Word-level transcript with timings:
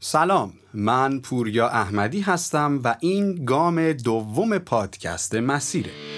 سلام 0.00 0.52
من 0.74 1.20
پوریا 1.20 1.68
احمدی 1.68 2.20
هستم 2.20 2.80
و 2.84 2.96
این 3.00 3.44
گام 3.44 3.92
دوم 3.92 4.58
پادکست 4.58 5.34
مسیره. 5.34 6.17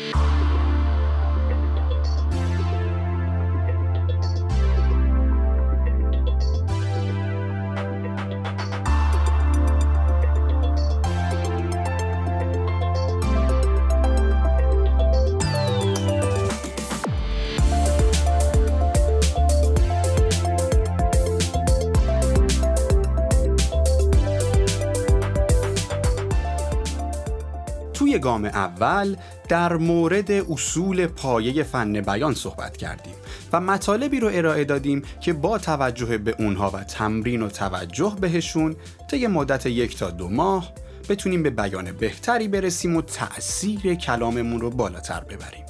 اول 28.51 29.17
در 29.49 29.77
مورد 29.77 30.31
اصول 30.31 31.07
پایه 31.07 31.63
فن 31.63 32.01
بیان 32.01 32.35
صحبت 32.35 32.77
کردیم 32.77 33.15
و 33.53 33.61
مطالبی 33.61 34.21
رو 34.21 34.31
ارائه 34.33 34.65
دادیم 34.65 35.03
که 35.21 35.33
با 35.33 35.59
توجه 35.59 36.19
به 36.19 36.35
اونها 36.39 36.71
و 36.71 36.85
تمرین 36.85 37.43
و 37.43 37.49
توجه 37.49 38.17
بهشون 38.21 38.77
طی 39.11 39.27
مدت 39.27 39.67
یک 39.67 39.99
تا 39.99 40.11
دو 40.11 40.29
ماه 40.29 40.73
بتونیم 41.09 41.43
به 41.43 41.51
بیان 41.51 41.93
بهتری 41.93 42.49
برسیم 42.49 42.97
و 42.97 43.03
تأثیر 43.03 43.95
کلاممون 43.95 44.61
رو 44.61 44.71
بالاتر 44.71 45.21
ببریم. 45.21 45.70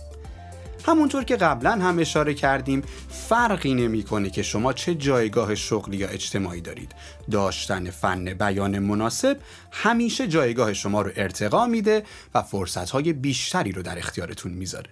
همونطور 0.87 1.25
که 1.25 1.37
قبلا 1.37 1.71
هم 1.71 1.99
اشاره 1.99 2.35
کردیم 2.35 2.83
فرقی 3.09 3.75
نمی‌کنه 3.75 4.31
که 4.31 4.43
شما 4.43 4.73
چه 4.73 4.95
جایگاه 4.95 5.55
شغلی 5.55 5.97
یا 5.97 6.09
اجتماعی 6.09 6.61
دارید. 6.61 6.95
داشتن 7.31 7.91
فن 7.91 8.25
بیان 8.25 8.79
مناسب 8.79 9.37
همیشه 9.73 10.29
جایگاه 10.29 10.73
شما 10.73 11.03
رو 11.03 11.11
ارتقا 11.17 11.67
میده 11.67 12.03
و 12.35 12.43
فرصتهای 12.43 13.13
بیشتری 13.13 13.73
رو 13.73 13.83
در 13.83 13.99
اختیارتون 13.99 14.53
می‌ذاره. 14.53 14.91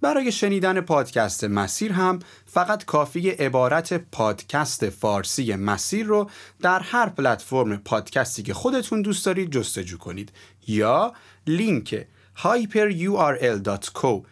برای 0.00 0.32
شنیدن 0.32 0.80
پادکست 0.80 1.44
مسیر 1.44 1.92
هم 1.92 2.18
فقط 2.46 2.84
کافی 2.84 3.30
عبارت 3.30 3.92
پادکست 3.92 4.90
فارسی 4.90 5.54
مسیر 5.54 6.06
رو 6.06 6.30
در 6.60 6.80
هر 6.80 7.08
پلتفرم 7.08 7.76
پادکستی 7.76 8.42
که 8.42 8.54
خودتون 8.54 9.02
دوست 9.02 9.26
دارید 9.26 9.52
جستجو 9.52 9.98
کنید 9.98 10.32
یا 10.66 11.12
لینک 11.46 12.06
hyperurl.co 12.42 14.22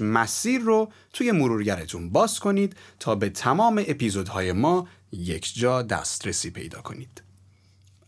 مسیر 0.00 0.60
رو 0.60 0.88
توی 1.12 1.32
مرورگرتون 1.32 2.10
باز 2.10 2.40
کنید 2.40 2.76
تا 3.00 3.14
به 3.14 3.30
تمام 3.30 3.84
اپیزودهای 3.86 4.52
ما 4.52 4.88
یک 5.12 5.54
جا 5.54 5.82
دسترسی 5.82 6.50
پیدا 6.50 6.80
کنید. 6.80 7.22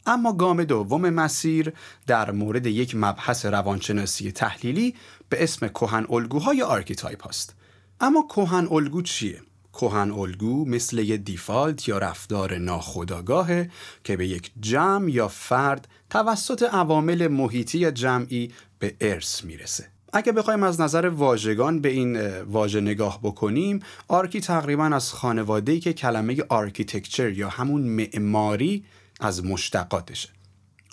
اما 0.06 0.32
گام 0.32 0.64
دوم 0.64 1.10
مسیر 1.10 1.72
در 2.06 2.30
مورد 2.30 2.66
یک 2.66 2.94
مبحث 2.94 3.46
روانشناسی 3.46 4.32
تحلیلی 4.32 4.94
به 5.28 5.42
اسم 5.42 5.68
کهن 5.68 6.06
الگوهای 6.10 6.62
archetype 6.62 7.28
هست. 7.28 7.54
اما 8.00 8.26
کهن 8.28 8.68
الگو 8.70 9.02
چیه؟ 9.02 9.40
کهن 9.72 10.10
الگو 10.10 10.64
مثل 10.64 10.98
یه 10.98 11.16
default 11.16 11.88
یا 11.88 11.98
رفتار 11.98 12.58
ناخودآگاهه 12.58 13.70
که 14.04 14.16
به 14.16 14.26
یک 14.26 14.50
جمع 14.60 15.10
یا 15.10 15.28
فرد 15.28 15.88
توسط 16.10 16.62
عوامل 16.62 17.28
محیطی 17.28 17.92
جمعی 17.92 18.52
به 18.78 18.96
ارث 19.00 19.44
می‌رسه. 19.44 19.89
اگه 20.12 20.32
بخوایم 20.32 20.62
از 20.62 20.80
نظر 20.80 21.08
واژگان 21.08 21.80
به 21.80 21.88
این 21.88 22.40
واژه 22.42 22.80
نگاه 22.80 23.20
بکنیم 23.22 23.80
arche 24.08 24.40
تقریبا 24.40 24.84
از 24.84 25.12
خانواده‌ای 25.12 25.80
که 25.80 25.92
کلمه 25.92 26.36
architecture 26.48 27.30
یا 27.30 27.48
همون 27.48 27.82
معماری 27.82 28.84
از 29.20 29.44
مشتقاتشه. 29.44 30.28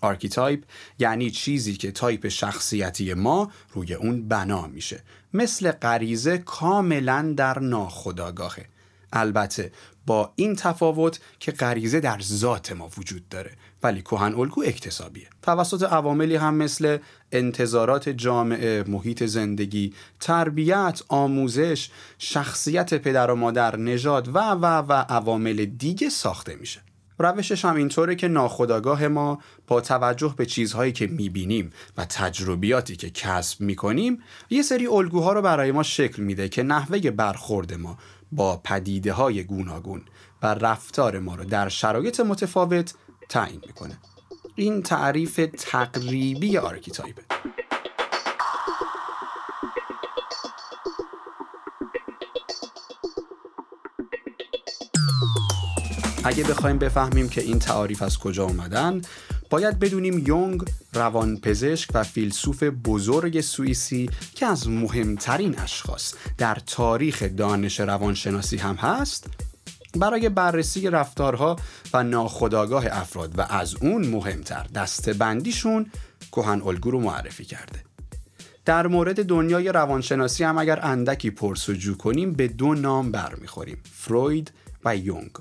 archetype 0.01 0.63
یعنی 0.99 1.31
چیزی 1.31 1.73
که 1.73 1.91
تایپ 1.91 2.27
شخصیتی 2.27 3.13
ما 3.13 3.51
روی 3.73 3.93
اون 3.93 4.27
بنا 4.27 4.67
میشه. 4.67 5.03
مثل 5.33 5.71
غریزه 5.71 6.37
کاملا 6.37 7.33
در 7.37 7.59
ناخودآگاهه. 7.59 8.65
البته 9.13 9.71
با 10.07 10.33
این 10.35 10.55
تفاوت 10.55 11.19
که 11.39 11.51
غریزه 11.51 11.99
در 11.99 12.19
ذات 12.19 12.71
ما 12.71 12.89
وجود 12.97 13.29
داره. 13.29 13.51
ولی 13.83 14.01
کهن 14.01 14.35
الگو 14.35 14.63
اکتسابیه. 14.65 15.29
توسط 15.41 15.83
عواملی 15.83 16.35
هم 16.35 16.55
مثل 16.55 16.97
انتظارات 17.31 18.09
جامعه 18.09 18.83
محیط 18.87 19.23
زندگی 19.23 19.93
تربیت 20.19 21.01
آموزش 21.07 21.89
شخصیت 22.17 22.93
پدر 22.93 23.31
و 23.31 23.35
مادر 23.35 23.75
نژاد 23.75 24.27
و 24.27 24.39
و 24.39 24.65
و 24.65 24.93
عوامل 24.93 25.65
دیگه 25.65 26.09
ساخته 26.09 26.55
میشه. 26.55 26.81
روشش 27.19 27.65
هم 27.65 27.75
اینطوره 27.75 28.15
که 28.15 28.27
ناخداگاه 28.27 29.07
ما 29.07 29.39
با 29.67 29.81
توجه 29.81 30.33
به 30.37 30.45
چیزهایی 30.45 30.91
که 30.91 31.07
می‌بینیم 31.07 31.69
و 31.97 32.05
تجربیاتی 32.05 32.95
که 32.95 33.09
کسب 33.09 33.61
می‌کنیم 33.61 34.19
یه 34.49 34.61
سری 34.61 34.87
الگوها 34.87 35.33
رو 35.33 35.41
برای 35.41 35.71
ما 35.71 35.83
شکل 35.83 36.23
میده 36.23 36.49
که 36.49 36.63
نحوه 36.63 37.11
برخورد 37.11 37.73
ما 37.73 37.97
با 38.31 38.61
پدیده 38.63 39.13
های 39.13 39.43
گوناگون 39.43 40.01
و 40.41 40.47
رفتار 40.53 41.19
ما 41.19 41.35
رو 41.35 41.45
در 41.45 41.69
شرایط 41.69 42.19
متفاوت 42.19 42.93
تعیین 43.29 43.61
می‌کنه. 43.67 43.97
این 44.55 44.83
تعریف 44.83 45.39
تقریبی 45.57 46.57
آرکیتایپه. 46.57 47.21
اگه 56.23 56.43
بخوایم 56.43 56.77
بفهمیم 56.77 57.29
که 57.29 57.41
این 57.41 57.59
تعاریف 57.59 58.01
از 58.01 58.19
کجا 58.19 58.43
اومدن 58.43 59.01
باید 59.49 59.79
بدونیم 59.79 60.23
یونگ 60.27 60.61
روانپزشک 60.93 61.89
و 61.93 62.03
فیلسوف 62.03 62.63
بزرگ 62.63 63.41
سوئیسی 63.41 64.09
که 64.35 64.45
از 64.45 64.69
مهمترین 64.69 65.59
اشخاص 65.59 66.13
در 66.37 66.57
تاریخ 66.65 67.23
دانش 67.23 67.79
روانشناسی 67.79 68.57
هم 68.57 68.75
هست 68.75 69.27
برای 69.95 70.29
بررسی 70.29 70.89
رفتارها 70.89 71.55
و 71.93 72.03
ناخودآگاه 72.03 72.85
افراد 72.91 73.39
و 73.39 73.41
از 73.41 73.75
اون 73.81 74.07
مهمتر 74.07 74.65
دستبندیشون 74.75 75.91
کهن 76.31 76.61
الگو 76.61 76.91
رو 76.91 76.99
معرفی 76.99 77.45
کرده. 77.45 77.83
در 78.65 78.87
مورد 78.87 79.25
دنیای 79.25 79.69
روانشناسی 79.69 80.43
هم 80.43 80.57
اگر 80.57 80.79
اندکی 80.85 81.31
پرسجو 81.31 81.97
کنیم 81.97 82.33
به 82.33 82.47
دو 82.47 82.73
نام 82.73 83.11
برمیخوریم 83.11 83.77
فروید 83.93 84.51
و 84.85 84.95
یونگ. 84.95 85.31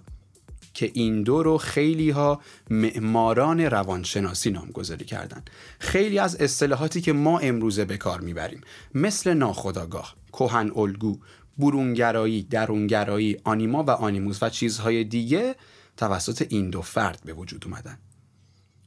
که 0.76 0.91
این 0.94 1.22
دو 1.22 1.42
رو 1.42 1.59
خیلی 1.59 2.10
ها 2.10 2.41
معماران 2.70 3.60
روانشناسی 3.60 4.50
نامگذاری 4.50 5.04
کردن. 5.04 5.42
خیلی 5.78 6.19
از 6.19 6.37
اصطلاحاتی 6.37 7.00
که 7.00 7.12
ما 7.12 7.38
امروزه 7.38 7.84
به 7.84 7.97
کار 7.97 8.20
می‌بریم. 8.20 8.60
مثل 8.94 9.34
ناخداگاه 9.34 10.16
کهن 10.32 10.70
الگو 10.76 11.19
برونگرایی 11.59 12.42
درونگرایی 12.42 13.37
آنیما 13.44 13.82
و 13.82 13.91
آنیموس 13.91 14.42
و 14.42 14.48
چیزهای 14.48 15.04
دیگه 15.04 15.54
توسط 15.97 16.47
این 16.48 16.70
دو 16.70 16.82
فرد 16.82 17.20
به 17.25 17.32
وجود 17.32 17.64
اومدن. 17.64 17.98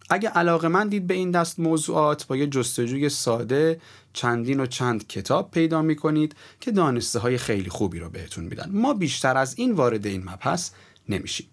اگه 0.10 0.30
علاقه 0.30 0.68
من 0.68 0.88
دید 0.88 1.08
به 1.08 1.14
این 1.14 1.32
دست 1.32 1.60
موضوعات 1.60 2.28
با 2.28 2.38
یه 2.38 2.48
جستجوی 2.48 3.10
ساده 3.10 3.82
چندین 4.14 4.60
و 4.60 4.66
چند 4.66 5.08
کتاب 5.08 5.52
پیدا 5.52 5.82
می 5.82 5.96
کنید 5.96 6.36
که 6.60 6.72
دانسته 6.72 7.20
های 7.20 7.38
خیلی 7.38 7.70
خوبی 7.70 8.00
رو 8.00 8.10
بهتون 8.10 8.44
میدن. 8.44 8.70
ما 8.74 8.94
بیشتر 8.94 9.38
از 9.38 9.56
این 9.58 9.72
وارد 9.72 10.06
این 10.06 10.24
مبحث 10.24 10.72
نمیشیم. 11.10 11.48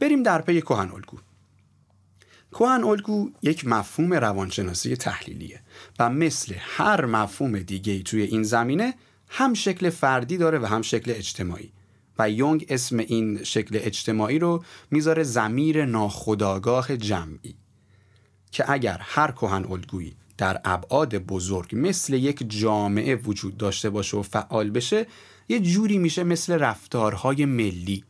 بریم 0.00 0.22
در 0.22 0.42
پی 0.42 0.60
کهن 0.60 0.90
الگو. 0.90 1.18
کهن 2.52 2.84
الگو 2.84 3.30
یک 3.42 3.66
مفهوم 3.66 4.14
روانشناسی 4.14 4.96
تحلیلیه 4.96 5.60
و 5.98 6.10
مثل 6.10 6.54
هر 6.58 7.04
مفهوم 7.06 7.58
دیگه 7.58 8.02
توی 8.02 8.22
این 8.22 8.42
زمینه 8.42 8.94
هم 9.28 9.54
شکل 9.54 9.90
فردی 9.90 10.36
داره 10.36 10.58
و 10.58 10.66
هم 10.66 10.82
شکل 10.82 11.10
اجتماعی 11.10 11.72
و 12.18 12.30
یونگ 12.30 12.66
اسم 12.68 12.98
این 12.98 13.44
شکل 13.44 13.78
اجتماعی 13.82 14.38
رو 14.38 14.64
می‌ذاره 14.90 15.22
زمیر 15.22 15.84
ناخداگاه 15.84 16.96
جمعی 16.96 17.54
که 18.50 18.70
اگر 18.70 18.98
هر 19.02 19.30
کهن 19.30 19.64
الگویی 19.64 20.16
در 20.38 20.60
ابعاد 20.64 21.18
بزرگ 21.18 21.70
مثل 21.72 22.14
یک 22.14 22.44
جامعه 22.48 23.16
وجود 23.16 23.56
داشته 23.56 23.90
باشه 23.90 24.16
و 24.16 24.22
فعال 24.22 24.70
بشه 24.70 25.06
یه 25.48 25.60
جوری 25.60 25.98
میشه 25.98 26.24
مثل 26.24 26.52
رفتارهای 26.52 27.44
ملی. 27.44 28.04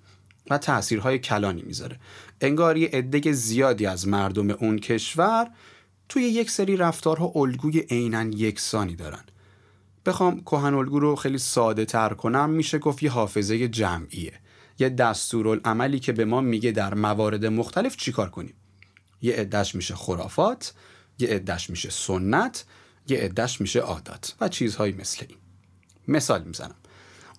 و 0.50 0.58
تاثیرهای 0.58 1.19
کلانی 1.19 1.62
می‌ذاره. 1.62 1.97
انگار 2.41 2.76
یه 2.76 2.91
عده 2.93 3.32
زیادی 3.32 3.87
از 3.87 4.08
مردم 4.08 4.50
اون 4.50 4.79
کشور 4.79 5.50
توی 6.08 6.23
یک 6.23 6.50
سری 6.50 6.76
رفتارها 6.76 7.32
الگوی 7.35 7.81
عینا 7.81 8.23
یکسانی 8.23 8.97
دارن. 8.97 9.25
بخوام 10.06 10.41
کهن 10.41 10.75
الگو 10.75 10.99
رو 11.00 11.17
خیلی 11.17 11.38
ساده 11.38 11.85
تر 11.85 12.08
کنم 12.08 12.50
میشه 12.50 12.79
گفت 12.79 13.02
یه 13.02 13.11
حافظه 13.11 13.69
جمعیه. 13.69 14.32
یه 14.79 14.88
دستورالعملی 14.88 16.00
که 16.00 16.12
به 16.12 16.25
ما 16.25 16.41
میگه 16.41 16.70
در 16.73 16.94
موارد 16.94 17.47
مختلف 17.47 17.97
چیکار 17.97 18.31
کنیم؟ 18.31 18.55
یه 19.23 19.35
عدهش 19.35 19.75
میشه 19.75 19.94
خرافات 19.94 20.75
یه 21.19 21.29
عدهش 21.29 21.70
میشه 21.70 21.91
سنت 21.91 22.64
یه 23.08 23.19
عدهش 23.19 23.61
میشه 23.61 23.81
عادات 23.81 24.35
و 24.41 24.49
چیزهایی 24.49 24.93
مثل 24.93 25.26
این. 25.29 25.38
مثال 26.08 26.44
می‌زنم. 26.44 26.75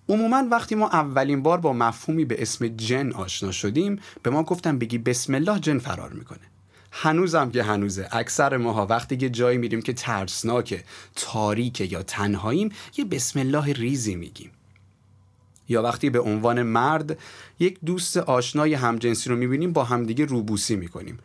عموما 0.10 0.44
وقتی 0.52 0.76
ما 0.76 0.90
اولین 0.90 1.44
بار 1.44 1.58
با 1.58 1.74
مفهومی 1.74 2.26
به 2.26 2.42
اسم 2.42 2.68
جن 2.68 3.12
آشنا 3.12 3.52
شدیم 3.52 4.00
به 4.24 4.30
ما 4.30 4.44
گفتن 4.44 4.78
بگی 4.78 4.98
بسم 4.98 5.36
الله 5.36 5.60
جن 5.60 5.80
فرار 5.80 6.14
می‌کنه. 6.14 6.40
هنوزم 6.92 7.50
که 7.50 7.64
هنوزه. 7.64 8.08
اکثر 8.12 8.58
ماها 8.58 8.86
وقتی 8.86 9.18
که 9.18 9.30
جایی 9.30 9.58
میریم 9.58 9.82
که 9.82 9.94
ترسناکه 9.94 10.84
تاریکه 11.16 11.86
یا 11.86 12.04
تنهاییم 12.04 12.72
یه 12.98 13.06
بسم 13.06 13.40
الله 13.40 13.74
ریزی 13.74 14.16
میگیم. 14.16 14.52
یا 15.70 15.84
وقتی 15.84 16.10
به 16.10 16.20
عنوان 16.20 16.64
مرد 16.64 17.18
یک 17.60 17.78
دوست 17.86 18.18
آشنای 18.18 18.74
همجنسی 18.74 19.30
رو 19.30 19.36
می‌بینیم 19.36 19.74
با 19.74 19.84
همدیگه 19.84 20.26
روبوسی 20.26 20.76
می‌کنیم. 20.76 21.18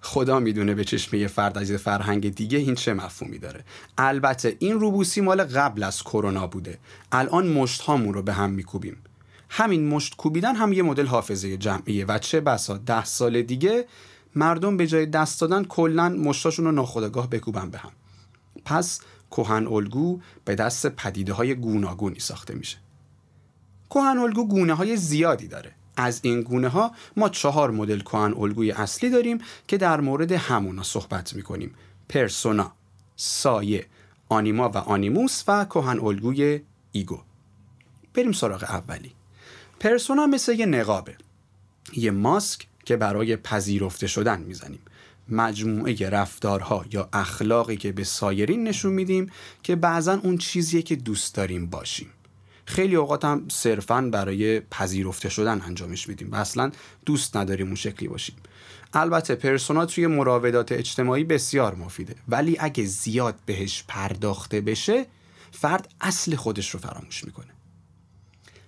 خدا 0.00 0.40
می‌دونه 0.40 0.74
به 0.74 0.84
چشم 0.84 1.16
یه 1.16 1.26
فرد 1.26 1.58
از 1.58 1.72
فرهنگ 1.72 2.34
دیگه 2.34 2.58
این 2.58 2.74
چه 2.74 2.94
مفهومی 2.94 3.38
داره. 3.38 3.64
البته 3.98 4.56
این 4.58 4.80
روبوسی 4.80 5.20
مال 5.20 5.44
قبل 5.44 5.82
از 5.82 6.02
کرونا 6.02 6.46
بوده. 6.46 6.78
الان 7.12 7.48
مشت 7.48 7.80
هامون 7.80 8.14
رو 8.14 8.22
به 8.22 8.32
هم 8.32 8.50
میکوبیم. 8.50 8.96
همین 9.48 9.88
مشت 9.88 10.16
کوبیدن 10.16 10.56
هم 10.56 10.72
یه 10.72 10.82
مدل 10.82 11.06
حافظه 11.06 11.56
جمعیه. 11.56 12.04
و 12.08 12.18
چه 12.18 12.40
بسا 12.40 12.78
ده 12.78 13.04
سال 13.04 13.42
دیگه 13.42 13.84
مردم 14.34 14.76
به 14.76 14.86
جای 14.86 15.06
دست 15.06 15.40
دادن 15.40 15.64
کلا 15.64 16.08
مشتاشون 16.08 16.64
رو 16.64 16.72
ناخودآگاه 16.72 17.30
بکوبن 17.30 17.70
به 17.70 17.78
هم. 17.78 17.92
پس 18.64 19.00
کهن 19.30 19.66
الگو 19.66 20.20
به 20.44 20.54
دست 20.54 20.86
پدیده 20.86 21.32
های 21.32 21.54
گوناگونی 21.54 22.18
ساخته 22.18 22.54
میشه. 22.54 22.78
کهن 23.90 24.18
الگو 24.18 24.48
گونه 24.48 24.74
های 24.74 24.96
زیادی 24.96 25.48
داره. 25.48 25.74
از 26.00 26.20
این 26.22 26.40
گونه 26.40 26.68
ها 26.68 26.92
ما 27.16 27.28
چهار 27.28 27.70
مدل 27.70 28.00
کهن 28.00 28.34
الگوی 28.36 28.72
اصلی 28.72 29.10
داریم 29.10 29.38
که 29.68 29.76
در 29.76 30.00
مورد 30.00 30.32
همونا 30.32 30.82
صحبت 30.82 31.34
می‌کنیم. 31.34 31.74
پرسونا 32.08 32.72
سایه 33.16 33.86
آنیما 34.28 34.68
و 34.68 34.76
آنیموس 34.76 35.44
و 35.48 35.64
کهن 35.64 36.00
الگوی 36.00 36.60
ego. 36.92 37.20
بریم 38.14 38.32
سراغ 38.32 38.62
اولی. 38.62 39.12
پرسونا 39.80 40.26
مثل 40.26 40.52
یه 40.52 40.66
نقابه. 40.66 41.16
یه 41.96 42.10
ماسک 42.10 42.66
که 42.84 42.96
برای 42.96 43.36
پذیرفته 43.36 44.06
شدن 44.06 44.40
می‌زنیم. 44.40 44.80
مجموعه 45.28 46.10
رفتارها 46.10 46.84
یا 46.92 47.08
اخلاقی 47.12 47.76
که 47.76 47.92
به 47.92 48.04
سایرین 48.04 48.64
نشون 48.64 48.92
میدیم 48.92 49.30
که 49.62 49.76
بعضا 49.76 50.14
اون 50.22 50.38
چیزیه 50.38 50.82
که 50.82 50.96
دوست 50.96 51.34
داریم 51.34 51.66
باشیم. 51.66 52.10
خیلی 52.70 52.96
اوقات 52.96 53.24
هم 53.24 53.44
صرفا 53.48 54.00
برای 54.12 54.60
پذیرفته 54.60 55.28
شدن 55.28 55.60
انجامش 55.60 56.08
میدیم 56.08 56.32
و 56.32 56.36
اصلا 56.36 56.70
دوست 57.06 57.36
نداریم 57.36 57.66
اون 57.66 57.74
شکلی 57.74 58.08
باشیم. 58.08 58.36
البته 58.94 59.34
پرسونا 59.34 59.86
توی 59.86 60.06
مراودات 60.06 60.72
اجتماعی 60.72 61.24
بسیار 61.24 61.74
مفیده 61.74 62.14
ولی 62.28 62.56
اگه 62.60 62.84
زیاد 62.84 63.34
بهش 63.46 63.84
پرداخته 63.88 64.60
بشه 64.60 65.06
فرد 65.52 65.88
اصل 66.00 66.36
خودش 66.36 66.70
رو 66.70 66.80
فراموش 66.80 67.24
می‌کنه. 67.24 67.46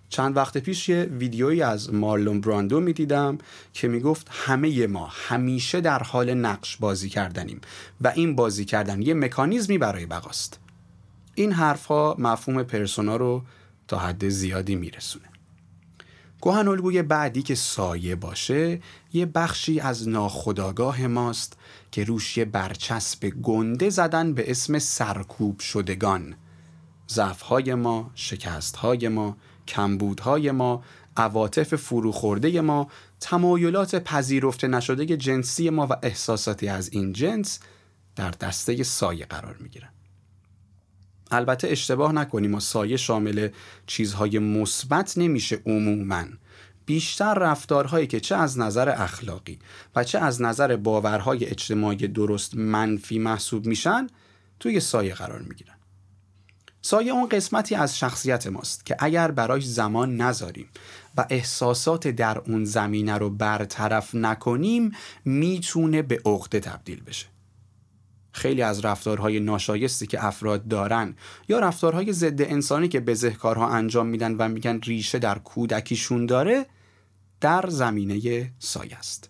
چند 0.09 0.37
وقت 0.37 0.59
پیش 0.59 0.89
یه 0.89 1.03
ویدیویی 1.03 1.63
از 1.63 1.95
مارلون 1.95 2.41
براندو 2.41 2.81
می‌دیدم 2.81 3.39
که 3.73 3.89
می‌گفت 3.89 4.29
همه 4.31 4.87
ما 4.87 5.09
همیشه 5.11 5.81
در 5.81 6.03
حال 6.03 6.35
نقش 6.35 6.77
بازی 6.77 7.09
کردنیم 7.09 7.61
و 8.01 8.09
این 8.09 8.37
بازی 8.37 8.65
کردن 8.65 9.03
یه 9.03 9.15
مکانیزمی 9.15 9.79
برای 9.79 10.07
بقاست. 10.07 10.59
این 11.35 11.53
حرفها 11.53 12.17
مفهوم 12.19 12.63
پرسونا 12.63 13.17
رو 13.17 13.43
تا 13.93 13.99
حد 13.99 14.29
زیادی 14.29 14.77
میرسونه 14.77 15.25
گوهن 16.41 16.69
الگوی 16.69 17.03
بعدی 17.03 17.43
که 17.43 17.55
سایه 17.55 18.17
باشه 18.17 18.81
یه 19.13 19.27
بخشی 19.27 19.81
از 19.81 20.09
ناخداگاه 20.09 21.07
ماست 21.07 21.57
که 21.91 22.05
روش 22.05 22.37
یه 22.37 22.45
برچسب 22.45 23.29
گنده 23.29 23.91
زدن 23.91 24.35
به 24.35 24.51
اسم 24.51 24.79
سرکوب 24.79 25.61
شدگان 25.61 26.35
ضعفهای 27.09 27.75
ما، 27.75 28.11
شکستهای 28.15 29.09
ما، 29.09 29.37
کمبودهای 29.69 30.51
ما، 30.51 30.83
عواطف 31.17 31.77
فروخورده 31.77 32.61
ما، 32.61 32.89
تمایلات 33.21 33.97
پذیرفته 33.97 34.69
نشده 34.69 35.17
جنسی 35.17 35.71
ما 35.71 35.87
و 35.91 35.97
احساساتی 36.03 36.69
از 36.69 36.89
این 36.93 37.13
جنس 37.13 37.61
در 38.17 38.31
دسته 38.31 38.83
سایه 38.83 39.27
قرار 39.27 39.57
می 39.61 39.69
گیرن. 39.69 39.92
البته 41.33 41.69
اشتباه 41.69 42.13
نکنیم 42.13 42.55
و 42.55 42.61
سایه 42.61 42.97
شامل 42.97 43.49
چیزهای 43.87 44.39
مثبت 44.39 45.19
نمیشه 45.19 45.61
عموما. 45.67 46.25
بیشتر 46.87 47.35
رفتارهایی 47.35 48.07
که 48.07 48.21
چه 48.21 48.37
از 48.37 48.59
نظر 48.59 48.89
اخلاقی 48.89 49.59
و 49.97 50.05
چه 50.05 50.19
از 50.19 50.43
نظر 50.43 50.77
باورهای 50.77 51.45
اجتماعی 51.45 52.09
درست 52.09 52.55
منفی 52.55 53.19
محسوب 53.19 53.67
میشن 53.67 54.07
توی 54.61 54.81
سایه 54.81 55.15
قرار 55.15 55.43
می‌گیرن. 55.43 55.75
سایه 56.83 57.13
اون 57.13 57.29
قسمتی 57.29 57.75
از 57.75 57.99
شخصیت 57.99 58.47
ماست 58.47 58.87
که 58.87 58.97
اگر 58.99 59.31
برایش 59.31 59.65
زمان 59.65 60.17
نذاریم 60.17 60.69
و 61.17 61.27
احساسات 61.31 62.09
در 62.09 62.39
اون 62.39 62.65
زمینه 62.65 63.19
رو 63.19 63.31
برطرف 63.31 64.15
نکنیم 64.15 64.93
می‌تونه 65.25 66.03
به 66.03 66.21
عقده 66.25 66.61
تبدیل 66.61 67.03
بشه. 67.03 67.32
خیلی 68.33 68.63
از 68.63 68.85
رفتارهای 68.85 69.41
ناشایستی 69.41 70.07
که 70.07 70.25
افراد 70.25 70.69
دارن 70.69 71.15
یا 71.49 71.59
رفتارهای 71.59 72.13
ضد 72.13 72.43
انسانی 72.43 72.89
که 72.89 73.01
بزهکارها 73.01 73.69
انجام 73.69 74.07
میدن 74.07 74.35
و 74.35 74.49
میگن 74.49 74.81
ریشه 74.81 75.19
در 75.19 75.39
کودکیشون 75.39 76.27
داره 76.27 76.67
در 77.41 77.65
زمینه 77.69 78.51
سایه 78.59 78.97
است. 78.97 79.29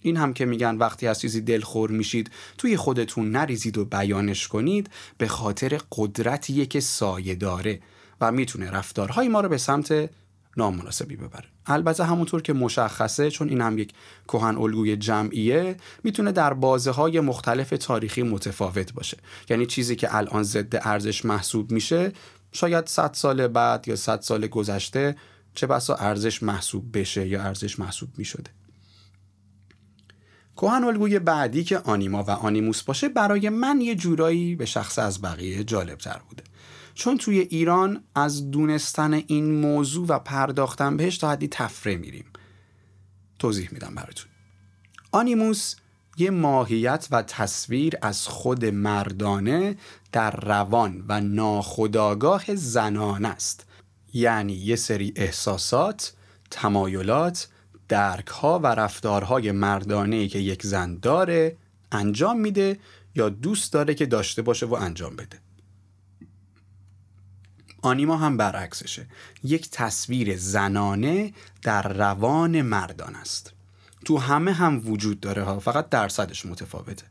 این 0.00 0.16
هم 0.16 0.32
که 0.32 0.44
میگن 0.44 0.76
وقتی 0.76 1.06
از 1.06 1.20
چیزی 1.20 1.40
دلخور 1.40 1.90
میشید 1.90 2.30
توی 2.58 2.76
خودتون 2.76 3.30
نریزید 3.30 3.78
و 3.78 3.84
بیانش 3.84 4.48
کنید 4.48 4.90
به 5.18 5.28
خاطر 5.28 5.78
قدرتیه 5.92 6.66
که 6.66 6.80
سایه 6.80 7.34
داره 7.34 7.80
و 8.20 8.32
می‌تونه 8.32 8.70
رفتارهای 8.70 9.28
ما 9.28 9.40
رو 9.40 9.48
به 9.48 9.58
سمت 9.58 10.10
نامناسبی 10.56 11.16
ببره. 11.16 11.44
البته 11.66 12.04
همونطور 12.04 12.42
که 12.42 12.52
مشخصه 12.52 13.30
چون 13.30 13.48
این 13.48 13.60
هم 13.60 13.78
یک 13.78 13.92
کهن 14.28 14.56
الگوی 14.56 14.96
جمعیه 14.96 15.76
می‌تونه 16.04 16.32
در 16.32 16.54
بازه 16.54 16.90
های 16.90 17.20
مختلف 17.20 17.70
تاریخی 17.70 18.22
متفاوت 18.22 18.92
باشه. 18.92 19.16
یعنی 19.50 19.66
چیزی 19.66 19.96
که 19.96 20.16
الان 20.16 20.42
ضد 20.42 20.76
ارزش 20.82 21.24
محسوب 21.24 21.70
میشه 21.70 22.12
شاید 22.52 22.86
100 22.86 23.10
سال 23.14 23.48
بعد 23.48 23.88
یا 23.88 23.96
100 23.96 24.20
سال 24.20 24.46
گذشته 24.46 25.16
چه 25.54 25.66
بسا 25.66 25.94
ارزش 25.94 26.42
محسوب 26.42 26.98
بشه 26.98 27.28
یا 27.28 27.42
ارزش 27.42 27.78
محسوب 27.78 28.08
می‌شده. 28.18 28.50
کهن 30.56 30.84
الگوی 30.84 31.18
بعدی 31.18 31.64
که 31.64 31.78
آنیما 31.78 32.22
و 32.22 32.30
آنیموس 32.30 32.82
باشه 32.82 33.08
برای 33.08 33.48
من 33.48 33.80
یه 33.80 33.94
جورایی 33.94 34.56
به 34.56 34.66
شخص 34.66 34.98
از 34.98 35.22
بقیه 35.22 35.64
جالب 35.64 35.98
تر 35.98 36.20
بوده. 36.28 36.42
چون 36.96 37.18
توی 37.18 37.38
ایران 37.38 38.04
از 38.14 38.50
دونستن 38.50 39.14
این 39.14 39.60
موضوع 39.60 40.06
و 40.06 40.18
پرداختن 40.18 40.96
بهش 40.96 41.18
تا 41.18 41.30
حدی 41.30 41.48
تفره 41.48 41.96
میریم. 41.96 42.24
توضیح 43.38 43.68
میدم 43.72 43.94
براتون. 43.94 44.30
آنیموس 45.12 45.74
یه 46.16 46.30
ماهیت 46.30 47.08
و 47.10 47.22
تصویر 47.22 47.94
از 48.02 48.28
خود 48.28 48.64
مردانه 48.64 49.76
در 50.12 50.30
روان 50.30 51.04
و 51.08 51.20
ناخداگاه 51.20 52.54
زنان 52.54 53.24
است. 53.24 53.66
یعنی 54.12 54.52
یه 54.52 54.76
سری 54.76 55.12
احساسات، 55.16 56.12
تمایلات، 56.50 57.48
درکها 57.88 58.58
و 58.58 58.66
رفتارهای 58.66 59.52
مردانه 59.52 60.28
که 60.28 60.38
یک 60.38 60.66
زن 60.66 60.98
داره 60.98 61.56
انجام 61.92 62.40
میده 62.40 62.78
یا 63.14 63.28
دوست 63.28 63.72
داره 63.72 63.94
که 63.94 64.06
داشته 64.06 64.42
باشه 64.42 64.66
و 64.66 64.74
انجام 64.74 65.16
بده. 65.16 65.45
آنیما 67.86 68.16
هم 68.16 68.36
برعکسشه. 68.36 69.06
یک 69.44 69.70
تصویر 69.70 70.36
زنانه 70.36 71.32
در 71.62 71.92
روان 71.92 72.62
مردان 72.62 73.14
است. 73.14 73.52
تو 74.04 74.18
همه 74.18 74.52
هم 74.52 74.82
وجود 74.90 75.20
داره 75.20 75.42
ها. 75.42 75.60
فقط 75.60 75.88
درصدش 75.88 76.46
متفاوته. 76.46 77.04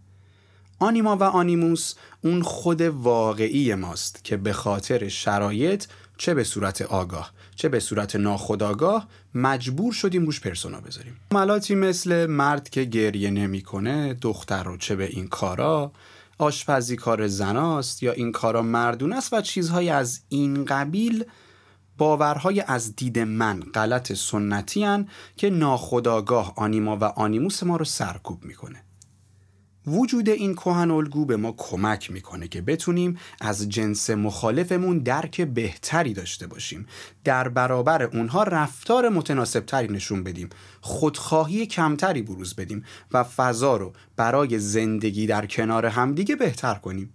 آنیما 0.79 1.17
و 1.17 1.23
آنیموس 1.23 1.93
اون 2.21 2.41
خود 2.41 2.81
واقعی 2.81 3.75
ماست 3.75 4.23
که 4.23 4.37
به 4.37 4.53
خاطر 4.53 5.07
شرایط 5.07 5.85
چه 6.17 6.33
به 6.33 6.43
صورت 6.43 6.81
آگاه 6.81 7.31
چه 7.55 7.69
به 7.69 7.79
صورت 7.79 8.15
ناخودآگاه 8.15 9.07
مجبور 9.35 9.93
شدیم 9.93 10.25
روش 10.25 10.39
پرسونا 10.39 10.81
بذاریم. 10.81 11.17
ملاتی 11.31 11.75
مثل 11.75 12.25
مرد 12.25 12.69
که 12.69 12.83
گریه 12.83 13.31
نمی‌کنه 13.31 14.13
دختر 14.13 14.63
رو 14.63 14.77
چه 14.77 14.95
به 14.95 15.05
این 15.05 15.27
کارا 15.27 15.91
آشپزی 16.37 16.95
کار 16.95 17.27
زناست 17.27 18.03
یا 18.03 18.11
این 18.11 18.31
کارا 18.31 18.61
مردون 18.61 19.13
است 19.13 19.33
و 19.33 19.41
چیزهای 19.41 19.89
از 19.89 20.21
این 20.29 20.65
قبیل 20.65 21.25
باورهای 21.97 22.61
از 22.67 22.95
دید 22.95 23.19
من 23.19 23.59
غلط 23.59 24.13
سنتی 24.13 25.05
که 25.37 25.49
ناخداگاه 25.49 26.53
آنیما 26.55 26.97
و 26.97 27.03
آنیموس 27.03 27.63
ما 27.63 27.75
رو 27.75 27.85
سرکوب 27.85 28.45
می‌کنه. 28.45 28.84
وجود 29.87 30.29
این 30.29 30.55
کهن 30.55 30.91
الگو 30.91 31.25
به 31.25 31.37
ما 31.37 31.51
کمک 31.57 32.11
می‌کنه 32.11 32.47
که 32.47 32.61
بتونیم 32.61 33.17
از 33.41 33.69
جنس 33.69 34.09
مخالفمون 34.09 34.99
درک 34.99 35.41
بهتری 35.41 36.13
داشته 36.13 36.47
باشیم. 36.47 36.85
در 37.23 37.47
برابر 37.47 38.03
اونها 38.03 38.43
رفتار 38.43 39.09
متناسبتری 39.09 39.87
نشون 39.87 40.23
بدیم. 40.23 40.49
خودخواهی 40.81 41.65
کمتری 41.65 42.21
بروز 42.21 42.55
بدیم 42.55 42.83
و 43.11 43.23
فضا 43.23 43.77
رو 43.77 43.93
برای 44.15 44.59
زندگی 44.59 45.27
در 45.27 45.45
کنار 45.45 45.85
همدیگه 45.85 46.35
بهتر 46.35 46.75
کنیم. 46.75 47.13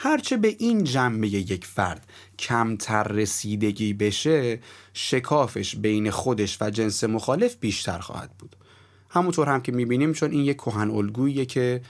هرچه 0.00 0.36
به 0.36 0.56
این 0.58 0.84
جنبه 0.84 1.28
یک 1.28 1.66
فرد 1.66 2.06
کمتر 2.38 3.02
رسیدگی 3.02 3.92
بشه 3.92 4.60
شکافش 4.92 5.76
بین 5.76 6.10
خودش 6.10 6.62
و 6.62 6.70
جنس 6.70 7.04
مخالف 7.04 7.56
بیشتر 7.56 7.98
خواهد 7.98 8.30
بود. 8.38 8.56
همونطور 9.10 9.48
هم 9.48 9.60
که 9.60 9.72
می‌بینیم 9.72 10.12
چون 10.12 10.30
این 10.30 10.44
یک 10.44 10.56
کهن 10.56 10.90
الگوییه 10.90 11.44
که 11.44 11.80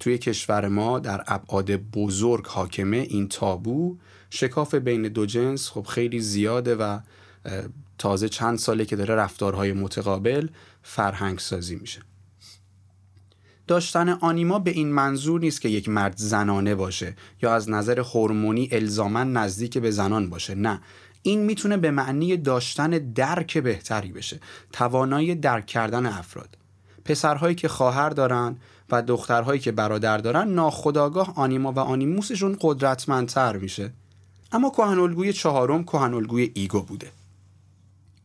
توی 0.00 0.18
کشور 0.18 0.68
ما 0.68 0.98
در 0.98 1.24
ابعاد 1.26 1.70
بزرگ 1.70 2.46
حاکمه 2.46 2.96
این 2.96 3.28
تابو. 3.28 3.96
شکاف 4.30 4.74
بین 4.74 5.02
دو 5.02 5.26
جنس 5.26 5.70
خب 5.70 5.86
خیلی 5.86 6.20
زیاده 6.20 6.76
و 6.76 6.98
تازه 7.98 8.28
چند 8.28 8.58
ساله 8.58 8.84
که 8.84 8.96
داره 8.96 9.14
رفتارهای 9.14 9.72
متقابل 9.72 10.48
فرهنگ 10.82 11.38
سازی 11.38 11.76
میشه. 11.76 12.02
داشتن 13.66 14.08
آنیما 14.08 14.58
به 14.58 14.70
این 14.70 14.92
منظور 14.92 15.40
نیست 15.40 15.60
که 15.60 15.68
یک 15.68 15.88
مرد 15.88 16.16
زنانه 16.16 16.74
باشه 16.74 17.16
یا 17.42 17.54
از 17.54 17.70
نظر 17.70 18.00
هورمونی 18.00 18.68
الزاما 18.72 19.24
نزدیک 19.24 19.78
به 19.78 19.90
زنان 19.90 20.30
باشه 20.30 20.54
نه. 20.54 20.80
این 21.28 21.40
می‌تونه 21.40 21.76
به 21.76 21.90
معنی 21.90 22.36
داشتن 22.36 22.90
درک 22.90 23.58
بهتری 23.58 24.12
بشه. 24.12 24.40
توانایی 24.72 25.34
درک 25.34 25.66
کردن 25.66 26.06
افراد. 26.06 26.58
پسرهایی 27.04 27.54
که 27.54 27.68
خواهر 27.68 28.10
دارن 28.10 28.56
و 28.90 29.02
دخترهایی 29.02 29.60
که 29.60 29.72
برادر 29.72 30.18
دارن 30.18 30.48
ناخداگاه 30.48 31.32
آنیما 31.36 31.72
و 31.72 31.78
آنیموسشون 31.78 32.56
قدرتمندتر 32.60 33.56
میشه. 33.56 33.90
اما 34.52 34.70
کهن 34.70 34.98
الگوی 34.98 35.32
چهارم 35.32 35.84
کهن 35.84 36.14
الگوی 36.14 36.50
ego 36.54 36.82
بوده. 36.82 37.10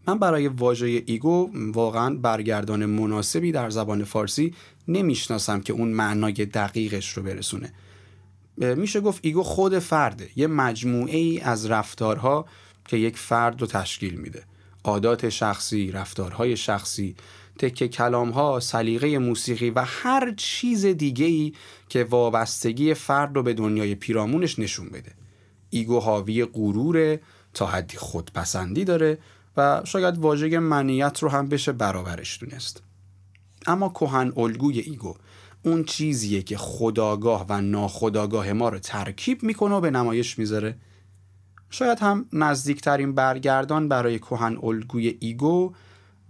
من 0.07 0.19
برای 0.19 0.47
واژه 0.47 1.03
ego 1.05 1.49
واقعا 1.73 2.15
برگردان 2.15 2.85
مناسبی 2.85 3.51
در 3.51 3.69
زبان 3.69 4.03
فارسی 4.03 4.53
نمی‌شناسم 4.87 5.61
که 5.61 5.73
اون 5.73 5.87
معنای 5.87 6.33
دقیقش 6.33 7.09
رو 7.09 7.23
برسونه. 7.23 7.73
میشه 8.57 9.01
گفت 9.01 9.19
ego 9.23 9.43
خود 9.43 9.79
فرده. 9.79 10.29
یه 10.35 10.47
مجموعه 10.47 11.17
ای 11.17 11.39
از 11.39 11.65
رفتارها 11.65 12.45
که 12.87 12.97
یک 12.97 13.17
فرد 13.17 13.61
رو 13.61 13.67
تشکیل 13.67 14.13
میده 14.13 14.43
عادات 14.83 15.29
شخصی، 15.29 15.91
رفتارهای 15.91 16.57
شخصی، 16.57 17.15
تکه 17.59 17.87
کلام 17.87 18.29
ها، 18.29 18.59
سلیقه 18.59 19.17
موسیقی 19.17 19.69
و 19.69 19.83
هر 19.85 20.33
چیز 20.37 20.85
دیگه 20.85 21.25
ای 21.25 21.53
که 21.89 22.03
وابستگی 22.03 22.93
فرد 22.93 23.35
رو 23.35 23.43
به 23.43 23.53
دنیای 23.53 23.95
پیرامونش 23.95 24.59
نشون 24.59 24.89
بده. 24.89 25.11
ego 25.69 25.99
حاوی 25.99 26.45
غرور 26.45 27.19
تا 27.53 27.65
حدی 27.65 27.97
خودپسندی 27.97 28.85
داره 28.85 29.17
و 29.57 29.81
شاید 29.85 30.17
واژه 30.17 30.59
منیت 30.59 31.19
رو 31.19 31.29
هم 31.29 31.49
بشه 31.49 31.71
برابرش 31.71 32.39
دونست. 32.39 32.83
اما 33.67 33.89
کهن 33.89 34.33
الگوی 34.37 34.79
ego 34.79 35.15
اون 35.63 35.83
چیزیه 35.83 36.41
که 36.41 36.57
خودآگاه 36.57 37.45
و 37.49 37.61
ناخودآگاه 37.61 38.53
ما 38.53 38.69
رو 38.69 38.79
ترکیب 38.79 39.43
می‌کنه 39.43 39.75
و 39.75 39.81
به 39.81 39.91
نمایش 39.91 40.39
می‌ذاره 40.39 40.75
شاید 41.73 41.99
هم 41.99 42.25
نزدیکترین 42.33 43.15
برگردان 43.15 43.87
برای 43.87 44.19
کهن 44.19 44.57
الگوی 44.63 45.17
ego 45.19 45.73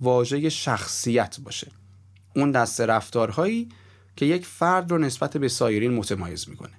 واژه 0.02 0.50
شخصیت 0.50 1.40
باشه. 1.40 1.72
اون 2.36 2.52
دست 2.52 2.82
رفتارهایی 2.82 3.70
که 4.16 4.26
یک 4.26 4.46
فرد 4.46 4.92
رو 4.92 4.98
نسبت 4.98 5.38
به 5.38 5.48
سایرین 5.48 5.94
متمایز 5.94 6.50
می‌کنه. 6.50 6.74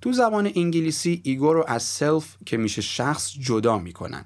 تو 0.00 0.12
زبان 0.12 0.50
انگلیسی 0.56 1.20
ego 1.24 1.52
رو 1.52 1.64
از 1.68 1.82
self 1.82 2.36
که 2.46 2.56
میشه 2.56 2.82
شخص 2.82 3.32
جدا 3.32 3.78
می‌کنن 3.78 4.24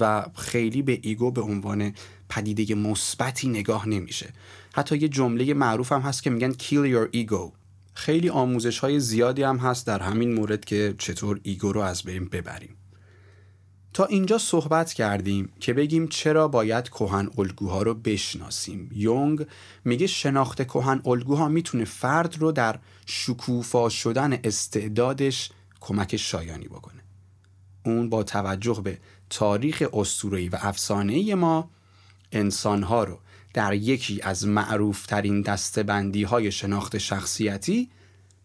و 0.00 0.26
خیلی 0.34 0.82
به 0.82 0.98
ego 1.02 1.30
به 1.30 1.40
عنوان 1.40 1.94
پدیده 2.28 2.74
مثبتی 2.74 3.48
نگاه 3.48 3.88
نمیشه. 3.88 4.32
حتی 4.74 4.96
یه 4.96 5.08
جمله 5.08 5.54
معروف 5.54 5.92
هم 5.92 6.00
هست 6.00 6.22
که 6.22 6.30
میگن 6.30 6.52
kill 6.52 6.94
your 6.94 7.16
ego. 7.16 7.63
خیلی 7.94 8.28
آموزش 8.28 8.78
های 8.78 9.00
زیادی 9.00 9.42
هم 9.42 9.56
هست 9.56 9.86
در 9.86 10.02
همین 10.02 10.34
مورد 10.34 10.64
که 10.64 10.94
چطور 10.98 11.40
ego 11.42 11.72
رو 11.72 11.80
از 11.80 12.02
بین 12.02 12.28
ببریم. 12.28 12.76
تا 13.92 14.04
اینجا 14.04 14.38
صحبت 14.38 14.92
کردیم 14.92 15.52
که 15.60 15.72
بگیم 15.72 16.08
چرا 16.08 16.48
باید 16.48 16.88
کهن 16.88 17.30
الگوها 17.38 17.82
رو 17.82 17.94
بشناسیم. 17.94 18.90
یونگ 18.94 19.46
میگه 19.84 20.06
شناخت 20.06 20.62
کهن 20.62 21.02
الگوها 21.06 21.48
می‌تونه 21.48 21.84
فرد 21.84 22.38
رو 22.38 22.52
در 22.52 22.78
شکوفا 23.06 23.88
شدن 23.88 24.32
استعدادش 24.44 25.50
کمک 25.80 26.16
شایانی 26.16 26.68
بکنه. 26.68 27.02
اون 27.84 28.10
با 28.10 28.22
توجه 28.22 28.80
به 28.84 28.98
تاریخ 29.30 29.82
اسطوره‌ای 29.92 30.48
و 30.48 30.58
افسانه‌ای 30.60 31.34
ما 31.34 31.70
انسانها 32.32 33.04
رو 33.04 33.18
در 33.54 33.74
یکی 33.74 34.20
از 34.22 34.46
معروفترین 34.46 35.40
دستبندی 35.40 36.22
های 36.22 36.52
شناخت 36.52 36.98
شخصیتی 36.98 37.90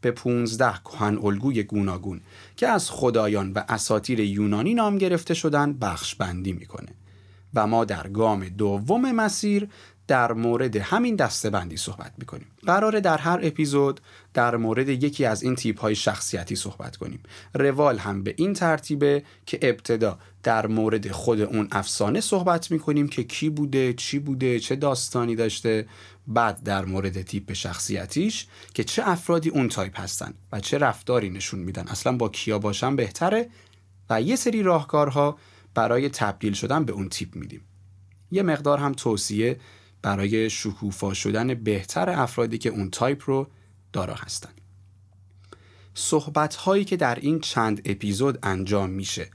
به 0.01 0.11
15 0.11 0.73
کهن 0.85 1.17
الگوی 1.23 1.63
گوناگون 1.63 2.21
که 2.55 2.67
از 2.67 2.91
خدایان 2.91 3.53
و 3.53 3.63
اساتیر 3.69 4.19
یونانی 4.19 4.73
نام 4.73 4.97
گرفته 4.97 5.33
شدن 5.33 5.73
بخش 5.73 6.15
بندی 6.15 6.53
می‌کنه 6.53 6.89
و 7.53 7.67
ما 7.67 7.85
در 7.85 8.07
گام 8.07 8.49
دوم 8.49 9.11
مسیر 9.11 9.69
در 10.09 10.33
مورد 10.33 10.75
همین 10.75 11.15
دسته 11.15 11.49
بندی 11.49 11.77
صحبت 11.77 12.11
می‌کنیم. 12.17 12.47
قراره 12.65 13.01
در 13.01 13.17
هر 13.17 13.39
اپیزود 13.43 14.01
در 14.33 14.55
مورد 14.55 14.89
یکی 14.89 15.25
از 15.25 15.43
این 15.43 15.55
تیپ 15.55 15.79
های 15.79 15.95
شخصیتی 15.95 16.55
صحبت 16.55 16.97
کنیم. 16.97 17.23
روال 17.53 17.97
هم 17.97 18.23
به 18.23 18.33
این 18.37 18.53
ترتیبه 18.53 19.23
که 19.45 19.59
ابتدا 19.61 20.19
در 20.43 20.67
مورد 20.67 21.11
خود 21.11 21.41
اون 21.41 21.67
افسانه 21.71 22.21
صحبت 22.21 22.71
می‌کنیم 22.71 23.07
که 23.07 23.23
کی 23.23 23.49
بوده 23.49 23.93
چی 23.93 24.19
بوده 24.19 24.59
چه 24.59 24.75
داستانی 24.75 25.35
داشته 25.35 25.85
بعد 26.27 26.63
در 26.63 26.85
مورد 26.85 27.21
تیپ 27.21 27.53
شخصیتیش 27.53 28.47
که 28.73 28.83
چه 28.83 29.01
افرادی 29.05 29.49
اون 29.49 29.69
تایپ 29.69 29.99
هستن 29.99 30.33
و 30.51 30.59
چه 30.59 30.77
رفتاری 30.77 31.29
نشون 31.29 31.59
میدن. 31.59 31.87
اصلا 31.87 32.17
با 32.17 32.29
کیا 32.29 32.59
باشن 32.59 32.95
بهتره 32.95 33.49
و 34.09 34.21
یه 34.21 34.35
سری 34.35 34.63
راهکارها 34.63 35.37
برای 35.73 36.09
تبدیل 36.09 36.53
شدن 36.53 36.85
به 36.85 36.93
اون 36.93 37.09
تیپ 37.09 37.35
میدیم. 37.35 37.61
یه 38.31 38.43
مقدار 38.43 38.77
هم 38.77 38.93
توصیه 38.93 39.59
برای 40.01 40.49
شکوفا 40.49 41.13
شدن 41.13 41.53
بهتر 41.53 42.09
افرادی 42.09 42.57
که 42.57 42.69
اون 42.69 42.89
تایپ 42.89 43.23
رو 43.25 43.47
دارا 43.93 44.13
هستن. 44.13 44.49
صحبت 45.93 46.55
هایی 46.55 46.85
که 46.85 46.97
در 46.97 47.15
این 47.15 47.39
چند 47.39 47.81
اپیزود 47.85 48.39
انجام 48.43 48.89
میشه 48.89 49.29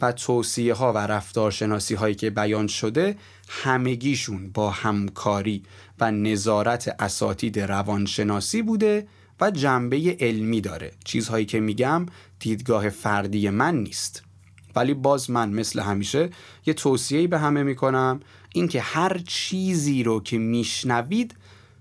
و 0.00 0.12
توصیه 0.12 0.74
ها 0.74 0.92
و 0.92 0.98
رفتارشناسی 0.98 1.94
هایی 1.94 2.14
که 2.14 2.30
بیان 2.30 2.66
شده 2.66 3.16
همگیشون 3.48 4.50
با 4.50 4.70
همکاری 4.70 5.62
و 6.00 6.10
نظارت 6.10 6.96
اساتید 6.98 7.60
روانشناسی 7.60 8.62
بوده 8.62 9.08
و 9.40 9.50
جنبه 9.50 10.16
علمی 10.20 10.60
داره. 10.60 10.92
چیزهایی 11.04 11.46
که 11.46 11.60
میگم 11.60 12.06
دیدگاه 12.38 12.88
فردی 12.88 13.50
من 13.50 13.76
نیست. 13.76 14.27
ولی 14.78 14.94
باز 14.94 15.30
من 15.30 15.50
مثل 15.50 15.80
همیشه 15.80 16.30
یه 16.66 16.74
توصیهی 16.74 17.26
به 17.26 17.38
همه 17.38 17.62
می‌کنم. 17.62 18.20
اینکه 18.54 18.80
هر 18.80 19.18
چیزی 19.26 20.02
رو 20.02 20.20
که 20.20 20.38
میشنوید 20.38 21.34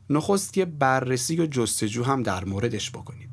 نخست 0.10 0.58
یه 0.58 0.66
بررسی 0.66 1.38
و 1.38 1.46
جستجو 1.46 2.04
هم 2.04 2.24
در 2.24 2.46
موردش 2.46 2.92
بکنید. 2.92 3.30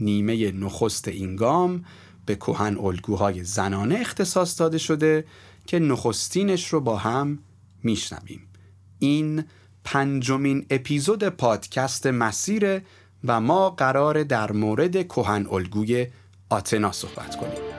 نیمه 0.00 0.52
نخست 0.52 1.08
این 1.08 1.36
گام 1.36 1.84
به 2.26 2.36
کهن 2.36 2.78
الگوهای 2.78 3.44
زنانه 3.44 3.94
اختصاص 3.94 4.60
داده 4.60 4.78
شده 4.78 5.24
که 5.66 5.78
نخستینش 5.78 6.68
رو 6.68 6.80
با 6.80 6.96
هم 6.96 7.38
میشنویم. 7.82 8.40
این 8.98 9.44
پنجمین 9.84 10.66
اپیزود 10.70 11.24
پادکست 11.28 12.06
مسیره 12.06 12.82
و 13.24 13.40
ما 13.40 13.70
قرار 13.70 14.22
در 14.22 14.52
مورد 14.52 15.08
کهن 15.08 15.46
الگوی 15.50 16.06
آتنا 16.48 16.92
صحبت 16.92 17.36
کنیم. 17.36 17.71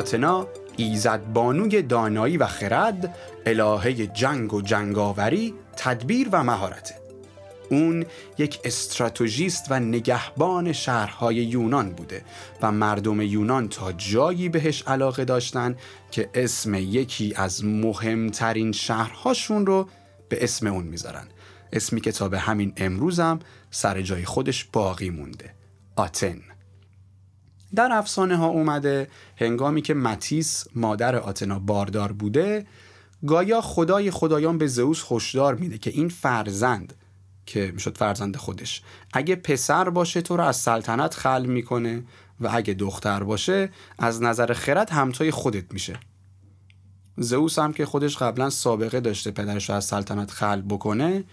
آتنا 0.00 0.46
ایزد 0.76 1.32
بانوی 1.32 1.82
دانایی 1.82 2.36
و 2.36 2.46
خرد 2.46 3.16
الهه 3.46 4.06
جنگ 4.06 4.54
و 4.54 4.62
جنگاوری 4.62 5.54
تدبیر 5.76 6.28
و 6.32 6.44
مهارته. 6.44 6.94
اون 7.70 8.06
یک 8.38 8.60
استراتژیست 8.64 9.66
و 9.70 9.80
نگهبان 9.80 10.72
شهرهای 10.72 11.36
یونان 11.36 11.90
بوده 11.90 12.24
و 12.62 12.72
مردم 12.72 13.20
یونان 13.20 13.68
تا 13.68 13.92
جایی 13.92 14.48
بهش 14.48 14.82
علاقه 14.82 15.24
داشتن 15.24 15.76
که 16.10 16.30
اسم 16.34 16.74
یکی 16.74 17.32
از 17.36 17.64
مهمترین 17.64 18.72
شهرهاشون 18.72 19.66
رو 19.66 19.88
به 20.28 20.44
اسم 20.44 20.66
اون 20.66 20.84
می‌ذارن. 20.84 21.26
اسمی 21.72 22.00
که 22.00 22.12
تا 22.12 22.28
به 22.28 22.38
همین 22.38 22.72
امروزم 22.76 23.38
سر 23.70 24.02
جای 24.02 24.24
خودش 24.24 24.64
باقی 24.64 25.10
مونده. 25.10 25.54
آتن. 25.96 26.49
در 27.74 27.92
افسانه 27.92 28.36
ها 28.36 28.46
اومده 28.46 29.08
هنگامی 29.36 29.82
که 29.82 29.94
متیس 29.94 30.64
مادر 30.74 31.16
آتنا 31.16 31.58
باردار 31.58 32.12
بوده 32.12 32.66
گایا 33.26 33.60
خدای 33.60 34.10
خدایان 34.10 34.58
به 34.58 34.66
زئوس 34.66 35.04
هشدار 35.10 35.54
میده 35.54 35.78
که 35.78 35.90
این 35.90 36.08
فرزند 36.08 36.94
که 37.46 37.72
می‌شد 37.74 37.98
فرزند 37.98 38.36
خودش 38.36 38.82
اگه 39.12 39.36
پسر 39.36 39.90
باشه 39.90 40.22
تو 40.22 40.36
رو 40.36 40.44
از 40.44 40.56
سلطنت 40.56 41.14
خل 41.14 41.46
می‌کنه 41.46 42.02
و 42.40 42.48
اگه 42.52 42.74
دختر 42.74 43.22
باشه 43.22 43.70
از 43.98 44.22
نظر 44.22 44.52
خرد 44.52 44.90
همتای 44.90 45.30
خودت 45.30 45.72
میشه. 45.72 45.98
زئوس 47.16 47.58
هم 47.58 47.72
که 47.72 47.86
خودش 47.86 48.16
قبلا 48.16 48.50
سابقه 48.50 49.00
داشته 49.00 49.30
پدرش 49.30 49.70
رو 49.70 49.76
از 49.76 49.84
سلطنت 49.84 50.30
خل 50.30 50.60
بکنه 50.60 51.24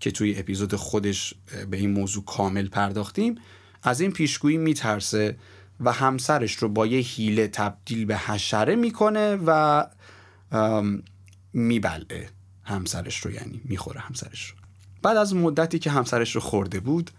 که 0.00 0.10
توی 0.10 0.38
اپیزود 0.38 0.74
خودش 0.74 1.34
به 1.70 1.76
این 1.76 1.90
موضوع 1.90 2.24
کامل 2.24 2.68
پرداختیم 2.68 3.34
از 3.82 4.00
این 4.00 4.12
پیشگویی 4.12 4.56
میترسه 4.56 5.36
و 5.80 5.92
همسرش 5.92 6.54
رو 6.54 6.68
با 6.68 6.86
یه 6.86 7.00
حیله 7.00 7.48
تبدیل 7.48 8.04
به 8.04 8.16
حشره 8.16 8.76
می‌کنه 8.76 9.38
و 9.46 9.84
میبلعه 11.52 12.30
همسرش 12.64 13.18
رو 13.18 13.30
یعنی 13.30 13.60
می‌خوره 13.64 14.00
همسرش 14.00 14.50
رو. 14.50 14.56
بعد 15.02 15.16
از 15.16 15.34
مدتی 15.34 15.78
که 15.78 15.90
همسرش 15.90 16.34
رو 16.34 16.40
خورده 16.40 16.80
بود 16.80 17.10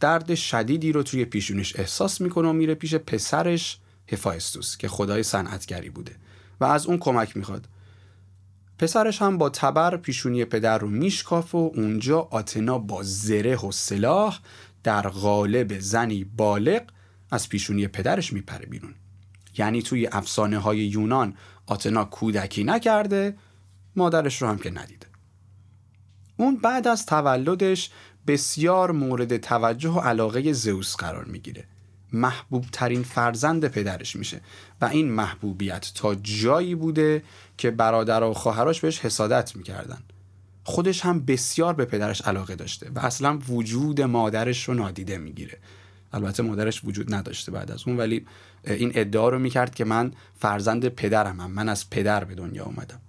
درد 0.00 0.34
شدیدی 0.34 0.92
رو 0.92 1.02
توی 1.02 1.24
پیشونش 1.24 1.78
احساس 1.78 2.20
می‌کنه 2.20 2.48
و 2.48 2.52
میره 2.52 2.74
پیش 2.74 2.94
پسرش 2.94 3.78
هفایستوس 4.08 4.76
که 4.76 4.88
خدای 4.88 5.22
صنعتگری 5.22 5.90
بوده 5.90 6.16
و 6.60 6.64
از 6.64 6.86
اون 6.86 6.98
کمک 6.98 7.36
می‌خواد. 7.36 7.68
پسرش 8.78 9.22
هم 9.22 9.38
با 9.38 9.50
تبر 9.50 9.96
پیشونی 9.96 10.44
پدر 10.44 10.78
رو 10.78 10.88
میشکاف 10.88 11.54
و 11.54 11.72
اونجا 11.74 12.20
آتنا 12.20 12.78
با 12.78 13.02
زره 13.02 13.56
و 13.56 13.72
سلاح 13.72 14.40
در 14.82 15.08
غالب 15.08 15.78
زنی 15.78 16.24
بالغ 16.24 16.82
از 17.30 17.48
پیشونی 17.48 17.88
پدرش 17.88 18.32
میپره 18.32 18.66
بیرون. 18.66 18.94
یعنی 19.58 19.82
توی 19.82 20.06
افسانه 20.06 20.58
های 20.58 20.78
یونان 20.78 21.34
آتنا 21.66 22.04
کودکی 22.04 22.64
نکرده 22.64 23.36
مادرش 23.96 24.42
رو 24.42 24.48
هم 24.48 24.58
که 24.58 24.70
ندیده. 24.70 25.06
اون 26.36 26.56
بعد 26.56 26.88
از 26.88 27.06
تولدش 27.06 27.90
بسیار 28.26 28.90
مورد 28.90 29.36
توجه 29.36 29.90
و 29.90 29.98
علاقه 29.98 30.52
زئوس 30.52 30.96
قرار 30.96 31.24
می‌گیره. 31.24 31.64
محبوب 32.12 32.64
ترین 32.72 33.02
فرزند 33.02 33.68
پدرش 33.68 34.16
میشه 34.16 34.40
و 34.80 34.84
این 34.84 35.12
محبوبیت 35.12 35.92
تا 35.94 36.14
جایی 36.14 36.74
بوده 36.74 37.22
که 37.58 37.70
برادر 37.70 38.22
و 38.22 38.34
خواهرش 38.34 38.80
بهش 38.80 38.98
حسادت 38.98 39.56
می‌کردن. 39.56 40.02
خودش 40.64 41.00
هم 41.00 41.24
بسیار 41.24 41.74
به 41.74 41.84
پدرش 41.84 42.20
علاقه 42.22 42.56
داشته 42.56 42.90
و 42.94 42.98
اصلا 42.98 43.38
وجود 43.48 44.00
مادرش 44.00 44.68
رو 44.68 44.74
نادیده 44.74 45.18
می‌گیره. 45.18 45.58
البته 46.12 46.42
مادرش 46.42 46.84
وجود 46.84 47.14
نداشته 47.14 47.52
بعد 47.52 47.70
از 47.70 47.82
اون 47.86 47.96
ولی 47.96 48.26
این 48.64 48.92
ادعا 48.94 49.28
رو 49.28 49.38
می‌کرد 49.38 49.74
که 49.74 49.84
من 49.84 50.12
فرزند 50.38 50.88
پدرم 50.88 51.50
من 51.50 51.68
از 51.68 51.90
پدر 51.90 52.24
به 52.24 52.34
دنیا 52.34 52.64
اومدم. 52.64 53.00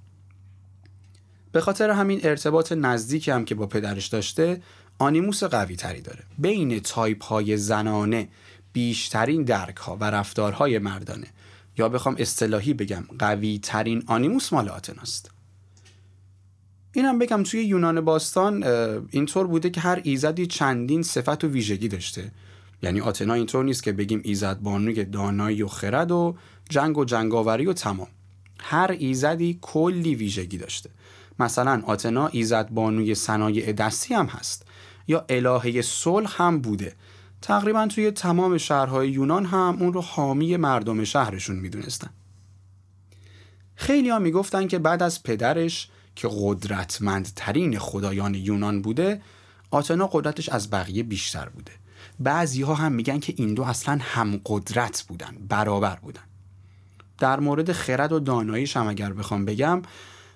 به 1.51 1.61
خاطر 1.61 1.89
همین 1.89 2.19
ارتباط 2.23 2.71
نزدیکی 2.71 3.31
هم 3.31 3.45
که 3.45 3.55
با 3.55 3.67
پدرش 3.67 4.07
داشته 4.07 4.61
آنیموس 4.97 5.43
قوی 5.43 5.75
تری 5.75 6.01
داره. 6.01 6.23
بین 6.37 6.79
تایپ 6.79 7.23
های 7.23 7.57
زنانه 7.57 8.27
بیشترین 8.73 9.43
درک 9.43 9.77
ها 9.77 9.97
و 9.99 10.03
رفتارهای 10.03 10.79
مردانه. 10.79 11.27
یا 11.77 11.89
بخوام 11.89 12.15
اصطلاحی 12.19 12.73
بگم 12.73 13.03
قوی 13.19 13.59
ترین 13.63 14.03
آنیموس 14.07 14.53
مال 14.53 14.69
آتناست. 14.69 15.31
اینم 16.93 17.19
بگم 17.19 17.43
توی 17.43 17.63
یونان 17.63 18.01
باستان 18.01 18.63
اینطور 19.09 19.47
بوده 19.47 19.69
که 19.69 19.81
هر 19.81 20.01
ایزدی 20.03 20.47
چندین 20.47 21.03
صفت 21.03 21.43
و 21.43 21.47
ویژگی 21.47 21.87
داشته. 21.87 22.31
یعنی 22.83 23.01
آتنا 23.01 23.33
اینطور 23.33 23.65
نیست 23.65 23.83
که 23.83 23.91
بگیم 23.91 24.21
ایزد 24.23 24.59
بانوی 24.59 25.05
دانایی 25.05 25.63
و 25.63 25.67
خرد 25.67 26.11
و 26.11 26.35
جنگ 26.69 26.97
و 26.97 27.05
جنگاوری 27.05 27.65
و 27.65 27.73
تمام. 27.73 28.07
هر 28.59 28.95
ایزدی 28.99 29.59
کلی 29.61 30.15
ویژگی 30.15 30.57
داشته. 30.57 30.89
مثلا 31.39 31.81
آتنا 31.85 32.27
ایزد 32.27 32.69
بانوی 32.69 33.15
صنایع 33.15 33.71
دستی 33.71 34.13
هم 34.13 34.25
هست. 34.25 34.65
یا 35.07 35.25
الهه 35.29 35.81
صلح 35.81 36.41
هم 36.41 36.59
بوده. 36.59 36.95
تقریبا 37.41 37.87
توی 37.87 38.11
تمام 38.11 38.57
شهرهای 38.57 39.09
یونان 39.09 39.45
هم 39.45 39.77
اون 39.79 39.93
رو 39.93 40.01
حامی 40.01 40.57
مردم 40.57 41.03
شهرشون 41.03 41.55
می‌دونستن. 41.55 42.09
خیلی 43.75 44.09
ها 44.09 44.19
می‌گفتن 44.19 44.67
که 44.67 44.79
بعد 44.79 45.03
از 45.03 45.23
پدرش 45.23 45.89
که 46.15 46.29
قدرتمندترین 46.31 47.79
خدایان 47.79 48.35
یونان 48.35 48.81
بوده 48.81 49.21
آتنا 49.71 50.07
قدرتش 50.07 50.49
از 50.49 50.69
بقیه 50.69 51.03
بیشتر 51.03 51.49
بوده. 51.49 51.71
بعضی 52.19 52.61
ها 52.61 52.73
هم 52.73 52.91
میگن 52.91 53.19
که 53.19 53.33
این 53.37 53.53
دو 53.53 53.63
اصلا 53.63 53.99
هم 54.01 54.41
قدرت 54.45 55.05
بودن 55.07 55.37
برابر 55.49 55.95
بودن. 55.95 56.21
در 57.17 57.39
مورد 57.39 57.71
خرد 57.71 58.11
و 58.11 58.19
داناییش 58.19 58.77
هم 58.77 58.87
اگر 58.87 59.13
بخوام 59.13 59.45
بگم 59.45 59.81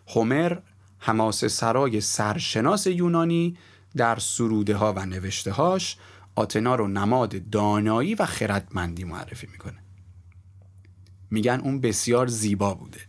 هومر 0.08 0.58
حماس 0.99 1.45
سرای 1.45 2.01
سرشناس 2.01 2.88
یونانی 2.88 3.58
در 3.97 4.19
سروده 4.19 4.75
ها 4.75 4.93
و 4.93 5.06
نوشته 5.06 5.51
هاش 5.51 5.97
آتنا 6.36 6.75
رو 6.75 6.88
نماد 6.88 7.49
دانایی 7.49 8.15
و 8.15 8.25
خردمندی 8.25 9.04
معرفی 9.04 9.47
می‌کنه. 9.51 9.78
میگن 11.32 11.62
اون 11.63 11.82
بسیار 11.82 12.28
زیبا 12.28 12.73
بوده 12.73 12.99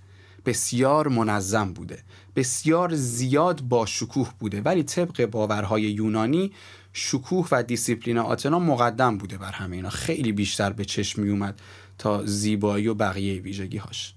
بسیار 0.47 1.09
منظم 1.09 1.73
بوده 1.73 2.03
بسیار 2.37 2.95
زیاد 2.95 3.61
با 3.61 3.87
شکوه 3.87 4.33
بوده 4.39 4.61
ولی 4.61 4.83
طبق 4.83 5.27
باورهای 5.27 5.83
یونانی 5.83 6.53
شکوه 6.99 7.49
و 7.51 7.63
دیسیپلین 7.63 8.19
آتنا 8.19 8.59
مقدم 8.59 9.19
بوده 9.19 9.39
بر 9.39 9.53
همه 9.53 9.77
اینا. 9.77 9.91
خیلی 9.91 10.33
بیشتر 10.33 10.73
به 10.73 10.85
چشم 10.85 11.23
می 11.23 11.31
اومد 11.31 11.61
تا 11.99 12.27
زیبایی 12.27 12.89
و 12.89 12.95
بقیه 12.95 13.41
ویژگی 13.41 13.77
هاش 13.77 14.15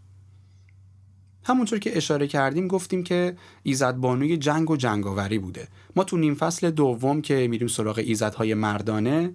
همونطور 1.43 1.79
که 1.79 1.97
اشاره 1.97 2.27
کردیم 2.27 2.67
گفتیم 2.67 3.03
که 3.03 3.35
ایزد 3.63 3.95
بانوی 3.95 4.37
جنگ 4.37 4.69
و 4.69 4.77
جنگاوری 4.77 5.39
بوده. 5.39 5.67
ما 5.95 6.03
تو 6.03 6.17
نیم 6.17 6.35
فصل 6.35 6.71
دوم 6.71 7.21
که 7.21 7.47
میریم 7.47 7.67
سراغ 7.67 7.97
ایزدهای 7.97 8.53
مردانه 8.53 9.33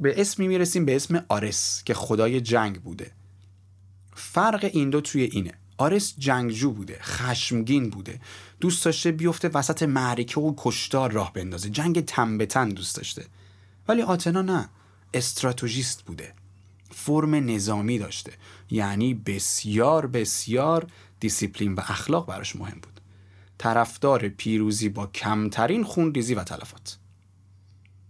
به 0.00 0.20
اسمی 0.20 0.48
می‌رسیم 0.48 0.84
به 0.84 0.96
اسم 0.96 1.24
آرس 1.28 1.82
که 1.84 1.94
خدای 1.94 2.40
جنگ 2.40 2.80
بوده. 2.82 3.10
فرق 4.14 4.70
این 4.72 4.90
دو 4.90 5.00
توی 5.00 5.22
اینه. 5.22 5.52
آرس 5.78 6.14
جنگجو 6.18 6.70
بوده 6.70 6.98
خشمگین 7.02 7.90
بوده. 7.90 8.20
دوست 8.60 8.84
داشته 8.84 9.12
بیفته 9.12 9.48
وسط 9.48 9.82
معرکه 9.82 10.40
و 10.40 10.54
کشتار 10.56 11.12
راه 11.12 11.32
بندازه. 11.32 11.70
جنگ 11.70 12.04
تن 12.04 12.38
به 12.38 12.46
تن 12.46 12.68
دوست 12.68 12.96
داشته. 12.96 13.26
ولی 13.88 14.02
آتنا 14.02 14.42
نه 14.42 14.68
استراتژیست 15.14 16.02
بوده. 16.02 16.34
فرم 16.90 17.34
نظامی 17.34 17.98
داشته. 17.98 18.32
یعنی 18.70 19.14
بسیار 19.14 20.06
بسیار 20.06 20.86
دیسیپلین 21.20 21.74
و 21.74 21.80
اخلاق 21.80 22.26
براش 22.26 22.56
مهم 22.56 22.78
بود. 22.80 23.00
طرفدار 23.58 24.28
پیروزی 24.28 24.88
با 24.88 25.06
کمترین 25.06 25.84
خونریزی 25.84 26.34
و 26.34 26.44
تلفات. 26.44 26.98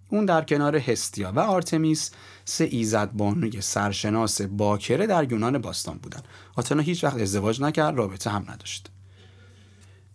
اون 0.08 0.24
در 0.24 0.44
کنار 0.44 0.76
هستیا 0.76 1.32
و 1.32 1.38
آرتمیس 1.38 2.10
سه 2.44 2.64
ایزد 2.64 3.10
بانوی 3.12 3.60
سرشناس 3.60 4.42
باکره 4.42 5.06
در 5.06 5.32
یونان 5.32 5.58
باستان 5.58 5.98
بودن. 5.98 6.20
آتنا 6.56 6.82
هیچ 6.82 7.04
وقت 7.04 7.20
ازدواج 7.20 7.60
نکرد 7.62 7.96
رابطه 7.96 8.30
هم 8.30 8.44
نداشت. 8.48 8.90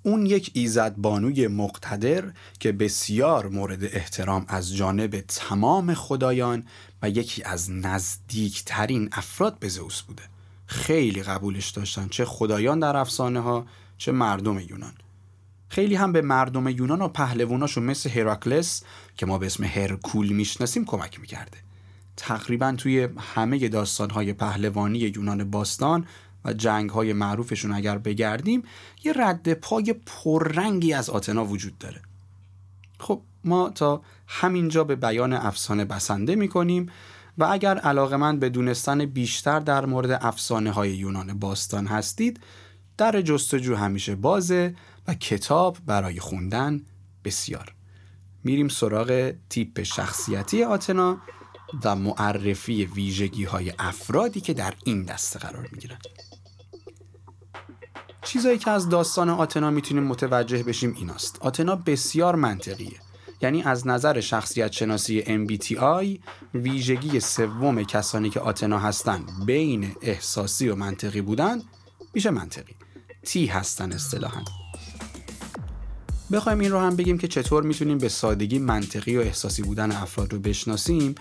اون 0.03 0.25
یک 0.25 0.51
ایزد 0.53 0.95
بانوی 0.97 1.47
مقتدر 1.47 2.31
که 2.59 2.71
بسیار 2.71 3.47
مورد 3.47 3.83
احترام 3.83 4.45
از 4.47 4.75
جانب 4.75 5.19
تمام 5.27 5.93
خدایان 5.93 6.63
و 7.01 7.09
یکی 7.09 7.43
از 7.43 7.71
نزدیکترین 7.71 9.09
افراد 9.11 9.59
به 9.59 9.69
زئوس 9.69 10.01
بوده. 10.01 10.23
خیلی 10.65 11.23
قبولش 11.23 11.69
داشتن. 11.69 12.07
چه 12.07 12.25
خدایان 12.25 12.79
در 12.79 12.97
افسانه 12.97 13.39
ها 13.39 13.65
چه 13.97 14.11
مردم 14.11 14.59
یونان. 14.59 14.93
خیلی 15.71 15.95
هم 15.95 16.11
به 16.11 16.21
مردم 16.21 16.67
یونان 16.67 17.01
و 17.01 17.07
پهلواناشون 17.07 17.83
مثل 17.83 18.09
هراکلس 18.09 18.83
که 19.17 19.25
ما 19.25 19.37
به 19.37 19.45
اسم 19.45 19.63
هرکول 19.63 20.29
می‌شناسیم 20.29 20.85
کمک 20.85 21.19
می‌کرده. 21.19 21.57
تقریبا 22.17 22.71
توی 22.77 23.07
همه 23.17 23.67
داستانهای 23.67 24.33
پهلوانی 24.33 24.99
یونان 24.99 25.51
باستان 25.51 26.05
و 26.45 26.53
جنگهای 26.53 27.13
معروفشون 27.13 27.73
اگر 27.73 27.97
بگردیم 27.97 28.63
یه 29.03 29.13
رد 29.15 29.53
پای 29.53 29.95
پررنگی 30.05 30.93
از 30.93 31.09
آتنا 31.09 31.45
وجود 31.45 31.77
داره. 31.77 32.01
خب 32.99 33.21
ما 33.43 33.69
تا 33.69 34.01
همینجا 34.27 34.83
به 34.83 34.95
بیان 34.95 35.33
افسانه 35.33 35.85
بسنده 35.85 36.35
می‌کنیم 36.35 36.89
و 37.37 37.43
اگر 37.43 37.77
علاقه 37.77 38.17
من 38.17 38.39
به 38.39 38.49
دونستن 38.49 39.05
بیشتر 39.05 39.59
در 39.59 39.85
مورد 39.85 40.11
افسانه 40.21 40.71
های 40.71 40.91
یونان 40.91 41.39
باستان 41.39 41.87
هستید 41.87 42.39
در 42.97 43.21
جستجو 43.21 43.75
همیشه 43.75 44.15
بازه 44.15 44.75
کتاب 45.13 45.77
برای 45.85 46.19
خوندن 46.19 46.81
بسیار. 47.25 47.75
میریم 48.43 48.67
سراغ 48.67 49.33
تیپ 49.49 49.83
شخصیتی 49.83 50.63
آتنا 50.63 51.21
و 51.83 51.95
معرفی 51.95 52.85
ویژگی 52.85 53.43
های 53.43 53.73
افرادی 53.79 54.41
که 54.41 54.53
در 54.53 54.73
این 54.83 55.03
دسته 55.03 55.39
قرار 55.39 55.69
می‌گیرن. 55.71 55.97
چیزایی 58.23 58.57
که 58.57 58.71
از 58.71 58.89
داستان 58.89 59.29
آتنا 59.29 59.69
می‌تونیم 59.69 60.03
متوجه 60.03 60.63
بشیم 60.63 60.93
ایناست. 60.97 61.37
آتنا 61.41 61.75
بسیار 61.75 62.35
منطقیه. 62.35 62.99
یعنی 63.41 63.63
از 63.63 63.87
نظر 63.87 64.19
شخصیت 64.19 64.71
شناسی 64.71 65.21
MBTI 65.21 66.19
ویژگی 66.53 67.19
سوم 67.19 67.83
کسانی 67.83 68.29
که 68.29 68.39
آتنا 68.39 68.79
هستن 68.79 69.25
بین 69.45 69.95
احساسی 70.01 70.69
و 70.69 70.75
منطقی 70.75 71.21
بودن 71.21 71.61
میشه 72.13 72.29
منطقی. 72.29 72.75
تی 73.23 73.45
هستن 73.45 73.91
اصطلاحا. 73.91 74.60
بخوایم 76.31 76.59
این 76.59 76.71
رو 76.71 76.79
هم 76.79 76.95
بگیم 76.95 77.17
که 77.17 77.27
چطور 77.27 77.63
می‌تونیم 77.63 77.97
به 77.97 78.09
سادگی 78.09 78.59
منطقی 78.59 79.17
و 79.17 79.21
احساسی 79.21 79.61
بودن 79.61 79.91
افراد 79.91 80.33
رو 80.33 80.39
بشناسیم 80.39 81.15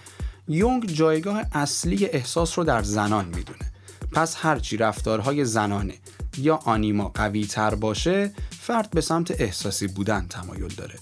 یونگ 0.48 0.86
جایگاه 0.86 1.42
اصلی 1.52 2.06
احساس 2.06 2.58
رو 2.58 2.64
در 2.64 2.82
زنان 2.82 3.24
می‌دونه. 3.24 3.72
پس 4.12 4.36
هرچی 4.38 4.76
رفتارهای 4.76 5.44
زنانه 5.44 5.94
یا 6.38 6.56
آنیما 6.56 7.08
قوی 7.14 7.46
تر 7.46 7.74
باشه 7.74 8.32
فرد 8.50 8.90
به 8.90 9.00
سمت 9.00 9.40
احساسی 9.40 9.86
بودن 9.86 10.26
تمایل 10.26 10.74
داره. 10.74 10.94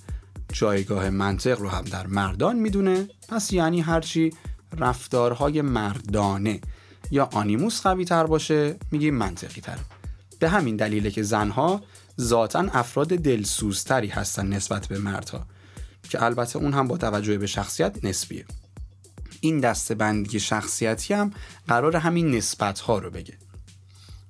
جایگاه 0.53 1.11
منطق 1.11 1.61
رو 1.61 1.69
هم 1.69 1.85
در 1.85 2.07
مردان 2.07 2.57
می‌دونه 2.57 3.09
پس 3.29 3.53
یعنی 3.53 3.81
هرچی 3.81 4.33
رفتارهای 4.79 5.63
مردانه 5.63 6.61
یا 7.11 7.29
آنیموس 7.33 7.81
قوی 7.83 8.05
تر 8.05 8.27
باشه 8.27 8.77
میگیم 8.91 9.15
منطقی 9.15 9.61
تر 9.61 9.79
به 10.39 10.49
همین 10.49 10.77
دلیله 10.77 11.11
که 11.11 11.23
زنها 11.23 11.83
ذاتا 12.21 12.67
افراد 12.73 13.09
دلسوزتری 13.09 14.09
هستن 14.09 14.47
نسبت 14.47 14.87
به 14.87 14.99
مردها 14.99 15.47
که 16.09 16.23
البته 16.23 16.57
اون 16.57 16.75
هم 16.75 16.89
با 16.89 16.97
توجه 16.97 17.39
به 17.39 17.47
شخصیت 17.47 18.05
نسبیه. 18.05 18.45
این 19.41 19.61
دسته 19.61 19.95
بندی 19.95 20.41
شخصیتی 20.41 21.15
هم 21.15 21.31
قرار 21.69 21.97
همین 21.97 22.31
نسبت 22.31 22.81
ها 22.81 22.99
رو 22.99 23.11
بگه. 23.11 23.35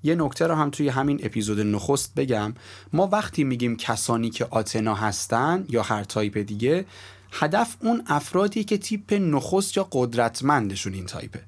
یه 0.03 0.15
نکته 0.15 0.47
رو 0.47 0.55
هم 0.55 0.71
توی 0.71 0.89
همین 0.89 1.21
اپیزود 1.23 1.61
نخست 1.61 2.15
بگم. 2.15 2.55
ما 2.93 3.07
وقتی 3.07 3.45
میگیم 3.45 3.77
کسانی 3.77 4.31
که 4.31 4.47
آتنا 4.51 4.95
هستن 4.95 5.65
یا 5.69 5.83
هر 5.83 6.05
تایپ 6.05 6.39
دیگه 6.39 6.85
هدف 7.33 7.77
اون 7.81 8.03
افرادی 8.07 8.65
که 8.65 8.79
تیپ 8.79 9.13
نخست 9.13 9.77
یا 9.77 9.89
قدرتمندشون 9.93 10.95
این 10.95 11.07
تایپه. 11.07 11.43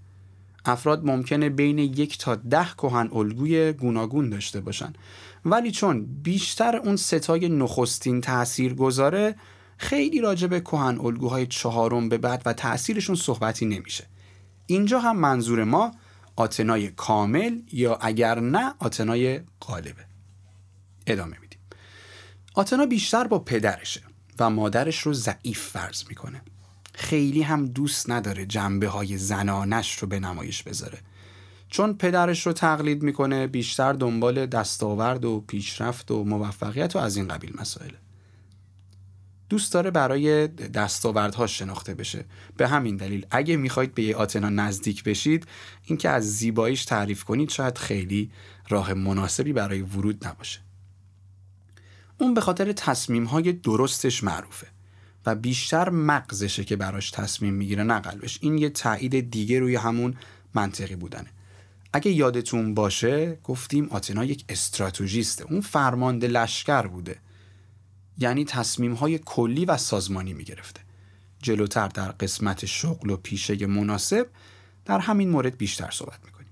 افراد 0.65 1.05
ممکنه 1.05 1.49
بین 1.49 1.79
یک 1.79 2.19
تا 2.19 2.35
ده 2.35 2.67
کهن 2.79 3.09
الگوی 3.13 3.73
گوناگون 3.73 4.31
داشته 4.31 4.61
باشن. 4.61 4.93
ولی 5.45 5.71
چون 5.71 6.07
بیشتر 6.23 6.77
اون 6.77 6.97
سه 6.97 7.23
تای 7.23 7.49
نخستین 7.49 8.21
تأثیر 8.21 8.75
گذاره 8.75 9.35
خیلی 9.77 10.21
راجع 10.21 10.47
به 10.47 10.61
کهن 10.61 10.99
الگوهای 11.01 11.47
چهارم 11.47 12.09
به 12.09 12.19
بعد 12.19 12.43
و 12.47 12.53
تأثیرشون 12.53 13.17
صحبتی 13.17 13.67
نمیشه. 13.67 14.07
اینجا 14.67 15.01
هم 15.01 15.17
منظور 15.17 15.65
ما 15.65 15.93
آتنای 16.37 16.89
کامل 16.89 17.63
یا 17.73 17.99
اگر 18.01 18.41
نه 18.41 18.75
آتنای 18.79 19.41
غالبه. 19.61 20.05
ادامه 21.07 21.39
میدیم. 21.41 21.59
آتنا 22.55 22.87
بیشتر 22.87 23.27
با 23.27 23.39
پدرشه 23.39 24.03
و 24.39 24.51
مادرش 24.51 25.01
رو 25.01 25.13
ضعیف 25.13 25.61
فرض 25.61 26.05
می‌کنه. 26.09 26.43
خیلی 27.01 27.43
هم 27.43 27.67
دوست 27.67 28.11
نداره 28.11 28.47
جنبه 28.47 28.89
های 28.89 29.19
زنانش 29.19 29.99
رو 29.99 30.09
به 30.09 30.21
نمایش 30.21 30.63
بذاره. 30.63 30.99
چون 31.69 31.95
پدرش 31.95 32.47
رو 32.47 32.53
تقلید 32.53 33.03
می‌کنه 33.03 33.47
بیشتر 33.47 33.93
دنبال 33.93 34.47
دستاورد 34.47 35.25
و 35.25 35.45
پیشرفت 35.47 36.11
و 36.11 36.25
موفقیت 36.25 36.97
و 36.97 36.99
از 36.99 37.17
این 37.17 37.29
قبیل 37.29 37.53
مسائله 37.61 37.99
دوست 39.49 39.73
داره 39.73 39.91
برای 39.91 40.49
دستاوردها 40.49 41.47
شناخته 41.47 41.95
بشه. 41.95 42.25
به 42.57 42.69
همین 42.69 42.97
دلیل 42.97 43.27
اگه 43.31 43.57
می‌خواید 43.57 43.95
به 43.95 44.03
یه 44.03 44.17
آتنا 44.17 44.49
نزدیک 44.49 45.05
بشید 45.05 45.47
اینکه 45.85 46.09
از 46.09 46.37
زیباییش 46.37 46.85
تعریف 46.85 47.25
کنید 47.25 47.51
شاید 47.51 47.79
خیلی 47.79 48.31
راه 48.69 48.95
مناسبی 48.95 49.53
برای 49.53 49.81
ورود 49.81 50.27
نباشه. 50.27 50.61
اون 52.19 52.35
به 52.35 52.41
خاطر 52.41 52.73
تصمیم 52.73 53.25
های 53.25 53.53
درستش 53.53 54.25
معروفه. 54.25 54.67
و 55.27 55.35
بیشتر 55.35 55.91
مغزشه 55.91 56.65
که 56.65 56.77
براش 56.77 57.11
تصمیم 57.11 57.55
می‌گیره 57.55 57.83
نه 57.83 58.01
قلبش 58.01 58.39
این 58.43 58.59
یه 58.59 58.71
تایید 58.71 59.31
دیگه 59.31 59.61
روی 59.61 59.77
همون 59.77 60.17
منطقی 60.55 60.97
بودنه 60.97 61.29
اگه 61.93 62.11
یادتون 62.11 62.75
باشه 62.75 63.39
گفتیم 63.45 63.89
آتنا 63.89 64.25
یک 64.25 64.45
استراتژیسته 64.49 65.45
اون 65.45 65.61
فرمانده 65.61 66.27
لشکر 66.27 66.87
بوده 66.87 67.19
یعنی 68.19 68.45
تصمیم 68.45 68.95
های 68.95 69.19
کلی 69.19 69.65
و 69.65 69.77
سازمانی 69.77 70.33
می 70.33 70.45
گرفته. 70.45 70.81
جلوتر 71.43 71.89
در 71.89 72.09
قسمت 72.09 72.67
شغل 72.67 73.11
و 73.11 73.17
پیشه 73.17 73.67
مناسب 73.67 74.27
در 74.85 74.99
همین 74.99 75.31
مورد 75.31 75.57
بیشتر 75.57 75.91
صحبت 75.91 76.19
می‌کنیم. 76.25 76.49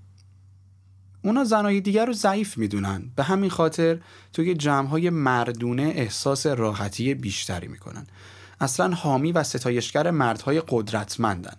اونا 1.21 1.43
زنای 1.43 1.81
دیگر 1.81 2.05
رو 2.05 2.13
ضعیف 2.13 2.57
می‌دونن 2.57 3.11
به 3.15 3.23
همین 3.23 3.49
خاطر 3.49 3.99
توی 4.33 4.53
جمع 4.53 4.87
های 4.87 5.09
مردونه 5.09 5.83
احساس 5.83 6.45
راحتی 6.45 7.13
بیشتری 7.13 7.67
می‌کنن. 7.67 8.07
اصلا 8.59 8.95
حامی 8.95 9.31
و 9.31 9.43
ستایشگر 9.43 10.11
مردهای 10.11 10.61
قدرتمندن. 10.67 11.55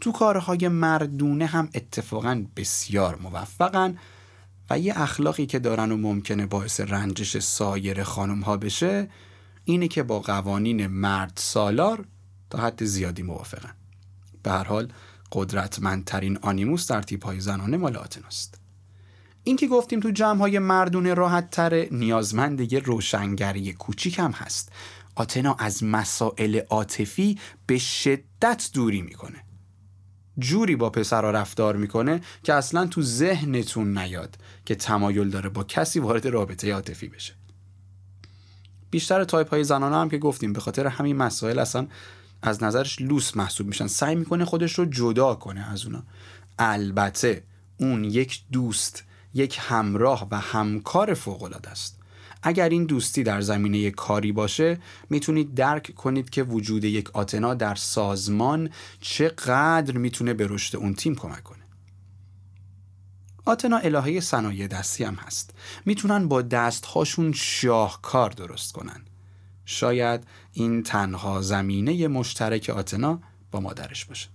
تو 0.00 0.12
کارهای 0.12 0.68
مردونه 0.68 1.46
هم 1.46 1.68
اتفاقا 1.74 2.44
بسیار 2.56 3.18
موفقن 3.22 3.98
و 4.70 4.78
یه 4.78 5.00
اخلاقی 5.00 5.46
که 5.46 5.58
دارن 5.58 5.92
و 5.92 5.96
ممکنه 5.96 6.46
باعث 6.46 6.80
رنجش 6.80 7.38
سایر 7.38 8.02
خانم 8.02 8.40
ها 8.40 8.56
بشه 8.56 9.08
اینه 9.64 9.88
که 9.88 10.02
با 10.02 10.20
قوانین 10.20 10.86
مرد 10.86 11.32
سالار 11.36 12.04
تا 12.50 12.58
حد 12.58 12.84
زیادی 12.84 13.22
موافقن. 13.22 13.74
به 14.42 14.50
هر 14.50 14.64
حال 14.64 14.88
قدرتمندترین 15.32 16.38
آنیموس 16.42 16.90
در 16.90 17.02
تیپ 17.02 17.24
های 17.24 17.40
زنانه 17.40 17.76
مال 17.76 17.96
آتناست. 17.96 18.60
این 19.44 19.56
که 19.56 19.66
گفتیم 19.66 20.00
تو 20.00 20.10
جمع 20.10 20.38
های 20.38 20.58
مردونه 20.58 21.14
راحت 21.14 21.50
تره 21.50 21.88
نیازمند 21.90 22.72
یه 22.72 22.78
روشنگری 22.78 23.72
کوچیک 23.72 24.18
هم 24.18 24.30
هست. 24.30 24.72
آتنا 25.14 25.54
از 25.54 25.84
مسائل 25.84 26.60
عاطفی 26.70 27.38
به 27.66 27.78
شدت 27.78 28.70
دوری 28.74 29.02
می‌کنه. 29.02 29.44
جوری 30.38 30.76
با 30.76 30.90
پسرها 30.90 31.30
رفتار 31.30 31.76
می‌کنه 31.76 32.20
که 32.42 32.54
اصلا 32.54 32.86
تو 32.86 33.02
ذهنتون 33.02 33.98
نیاد 33.98 34.36
که 34.64 34.74
تمایل 34.74 35.30
داره 35.30 35.48
با 35.48 35.64
کسی 35.64 36.00
وارد 36.00 36.26
رابطه 36.26 36.72
عاطفی 36.72 37.08
بشه. 37.08 37.34
بیشتر 38.90 39.24
تایپ 39.24 39.50
های 39.50 39.64
زنانه 39.64 39.96
هم 39.96 40.08
که 40.08 40.18
گفتیم 40.18 40.52
به 40.52 40.60
خاطر 40.60 40.86
همین 40.86 41.16
مسائل 41.16 41.58
اصلا 41.58 41.86
از 42.42 42.62
نظرش 42.62 43.00
لوس 43.00 43.36
محسوب 43.36 43.66
میشن. 43.66 43.86
سعی 43.86 44.14
می‌کنه 44.14 44.44
خودش 44.44 44.78
رو 44.78 44.84
جدا 44.84 45.34
کنه 45.34 45.70
از 45.70 45.86
اونا. 45.86 46.02
البته 46.58 47.44
اون 47.76 48.04
یک 48.04 48.42
دوست 48.52 49.04
یک 49.34 49.58
همراه 49.60 50.28
و 50.30 50.40
همکار 50.40 51.14
فوق 51.14 51.56
است. 51.64 52.03
اگر 52.46 52.68
این 52.68 52.84
دوستی 52.84 53.22
در 53.22 53.40
زمینه 53.40 53.90
کاری 53.90 54.32
باشه 54.32 54.78
می‌تونید 55.10 55.54
درک 55.54 55.94
کنید 55.94 56.30
که 56.30 56.42
وجود 56.42 56.84
یک 56.84 57.10
آتنا 57.10 57.54
در 57.54 57.74
سازمان 57.74 58.70
چقدر 59.00 59.96
می‌تونه 59.96 60.34
به 60.34 60.46
رشد 60.46 60.76
اون 60.76 60.94
تیم 60.94 61.14
کمک 61.14 61.42
کنه. 61.42 61.58
آتنا 63.44 63.76
الهه 63.76 64.20
صنایع 64.20 64.66
دستی 64.66 65.04
هم 65.04 65.14
هست. 65.14 65.54
می‌تونن 65.84 66.28
با 66.28 66.42
دستهاشون 66.42 67.32
شاهکار 67.32 68.30
درست 68.30 68.72
کنن. 68.72 69.00
شاید 69.64 70.24
این 70.52 70.82
تنها 70.82 71.42
زمینه 71.42 72.08
مشترک 72.08 72.70
آتنا 72.70 73.20
با 73.50 73.60
مادرش 73.60 74.04
باشه. 74.04 74.28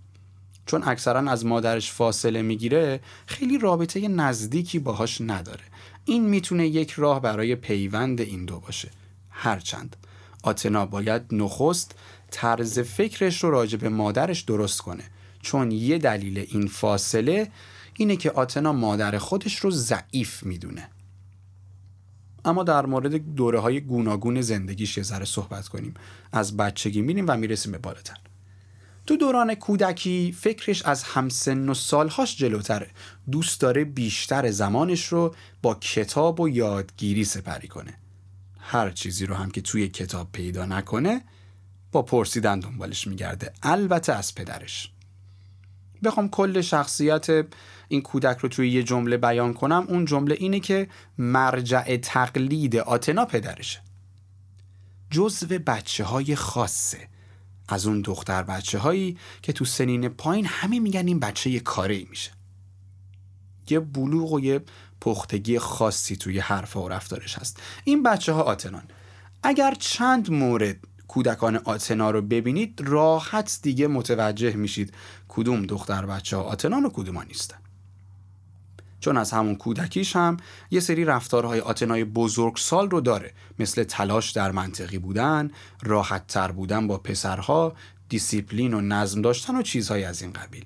چون 0.66 0.84
اکثرا 0.86 1.32
از 1.32 1.46
مادرش 1.46 1.92
فاصله 1.92 2.42
می‌گیره 2.42 3.00
خیلی 3.26 3.58
رابطه 3.58 4.08
نزدیکی 4.08 4.80
باهاش 4.80 5.22
نداره. 5.22 5.64
این 6.10 6.26
می‌تونه 6.26 6.68
یک 6.68 6.92
راه 6.92 7.22
برای 7.22 7.56
پیوند 7.56 8.22
این 8.22 8.46
دو 8.46 8.60
باشه. 8.60 8.92
هرچند 9.30 9.96
آتنا 10.44 10.86
باید 10.86 11.22
نخست 11.32 11.96
طرز 12.32 12.80
فکرش 12.80 13.44
رو 13.44 13.52
راجع 13.52 13.78
به 13.78 13.90
مادرش 13.90 14.42
درست 14.42 14.82
کنه. 14.82 15.04
چون 15.42 15.72
یه 15.72 15.98
دلیل 15.98 16.46
این 16.50 16.68
فاصله 16.68 17.52
اینه 17.94 18.16
که 18.16 18.32
آتنا 18.32 18.74
مادر 18.74 19.18
خودش 19.18 19.56
رو 19.56 19.72
ضعیف 19.72 20.44
می‌دونه. 20.44 20.90
اما 22.46 22.64
در 22.64 22.86
مورد 22.86 23.36
دوره 23.36 23.60
های 23.60 23.82
گوناگون 23.82 24.42
زندگیش 24.42 24.98
یه 24.98 25.04
ذره 25.04 25.26
صحبت 25.26 25.68
کنیم. 25.68 25.94
از 26.32 26.58
بچگی 26.58 27.02
میریم 27.02 27.26
و 27.28 27.38
می‌رسیم 27.38 27.72
به 27.72 27.78
بالاتر. 27.78 28.18
تو 29.10 29.18
دوران 29.18 29.56
کودکی 29.56 30.36
فکرش 30.40 30.86
از 30.86 31.04
همسن 31.04 31.70
و 31.70 31.74
سالهاش 31.74 32.38
جلوتره. 32.38 32.90
دوست 33.32 33.62
داره 33.62 33.84
بیشتر 33.84 34.52
زمانش 34.52 35.06
رو 35.06 35.36
با 35.62 35.76
کتاب 35.76 36.40
و 36.40 36.50
یادگیری 36.50 37.24
سپری 37.24 37.68
کنه. 37.68 37.94
هر 38.60 38.92
چیزی 38.92 39.26
رو 39.26 39.36
هم 39.36 39.52
که 39.52 39.62
توی 39.62 39.88
کتاب 39.88 40.32
پیدا 40.32 40.66
نکنه 40.66 41.22
با 41.92 42.02
پرسیدن 42.02 42.60
دنبالش 42.60 43.08
میگرده. 43.08 43.54
البته 43.64 44.14
از 44.14 44.36
پدرش. 44.36 44.92
بخوام 46.04 46.30
کل 46.30 46.62
شخصیت 46.62 47.28
این 47.88 48.02
کودک 48.02 48.38
رو 48.38 48.50
توی 48.50 48.70
یه 48.70 48.84
جمله 48.84 49.18
بیان 49.18 49.54
کنم. 49.54 49.86
اون 49.88 50.06
جمله 50.06 50.36
اینه 50.40 50.60
که 50.60 50.88
مرجع 51.18 51.98
تقلید 51.98 52.76
آتنا 52.76 53.26
پدرشه. 53.26 53.82
جزو 55.12 55.48
بچه 55.48 56.04
های 56.04 56.36
خاصه. 56.36 57.19
از 57.70 57.88
اون 57.88 58.02
دختر 58.02 58.44
بچه 58.44 58.80
هایی 58.80 59.18
که 59.42 59.54
تو 59.54 59.66
سنین 59.66 60.10
پایین 60.10 60.46
همه 60.46 60.80
میگن 60.80 61.08
این 61.08 61.20
بچه 61.20 61.50
یه 61.50 61.60
کاره 61.60 61.96
ای 61.96 62.08
میشه. 62.10 62.32
یه 63.70 63.80
بلوغ 63.80 64.34
و 64.34 64.40
یه 64.40 64.62
پختگی 65.02 65.60
خاصی 65.60 66.16
توی 66.16 66.40
حرف 66.40 66.76
و 66.76 66.88
رفتارش 66.88 67.38
هست. 67.38 67.60
این 67.84 68.04
بچه 68.04 68.34
ها 68.34 68.42
آتنان. 68.42 68.84
اگر 69.44 69.74
چند 69.80 70.32
مورد 70.32 70.78
کودکان 71.08 71.56
آتنا 71.56 72.12
رو 72.12 72.22
ببینید 72.22 72.82
راحت 72.86 73.60
دیگه 73.62 73.88
متوجه 73.88 74.54
میشید 74.54 74.94
کدوم 75.28 75.66
دختر 75.66 76.06
بچه 76.06 76.38
ها 76.38 76.44
آتنان 76.44 76.86
و 76.86 76.90
کدوم 76.90 77.22
نیستن 77.22 77.58
چون 79.00 79.18
از 79.18 79.32
همون 79.32 79.56
کودکیش 79.56 80.16
هم 80.16 80.38
یه 80.72 80.80
سری 80.80 81.06
رفتارهای 81.06 81.60
آتنای 81.60 82.04
بزرگسال 82.04 82.90
رو 82.90 83.02
داره. 83.02 83.34
مثل 83.60 83.84
تلاش 83.84 84.32
در 84.32 84.52
منطقی 84.52 84.98
بودن، 84.98 85.52
راحت 85.84 86.28
تر 86.28 86.52
بودن 86.52 86.88
با 86.88 86.98
پسرها، 86.98 87.74
دیسیپلین 88.10 88.74
و 88.74 88.82
نظم 88.82 89.22
داشتن 89.22 89.56
و 89.56 89.62
چیزهای 89.62 90.04
از 90.04 90.22
این 90.22 90.34
قبیل. 90.34 90.66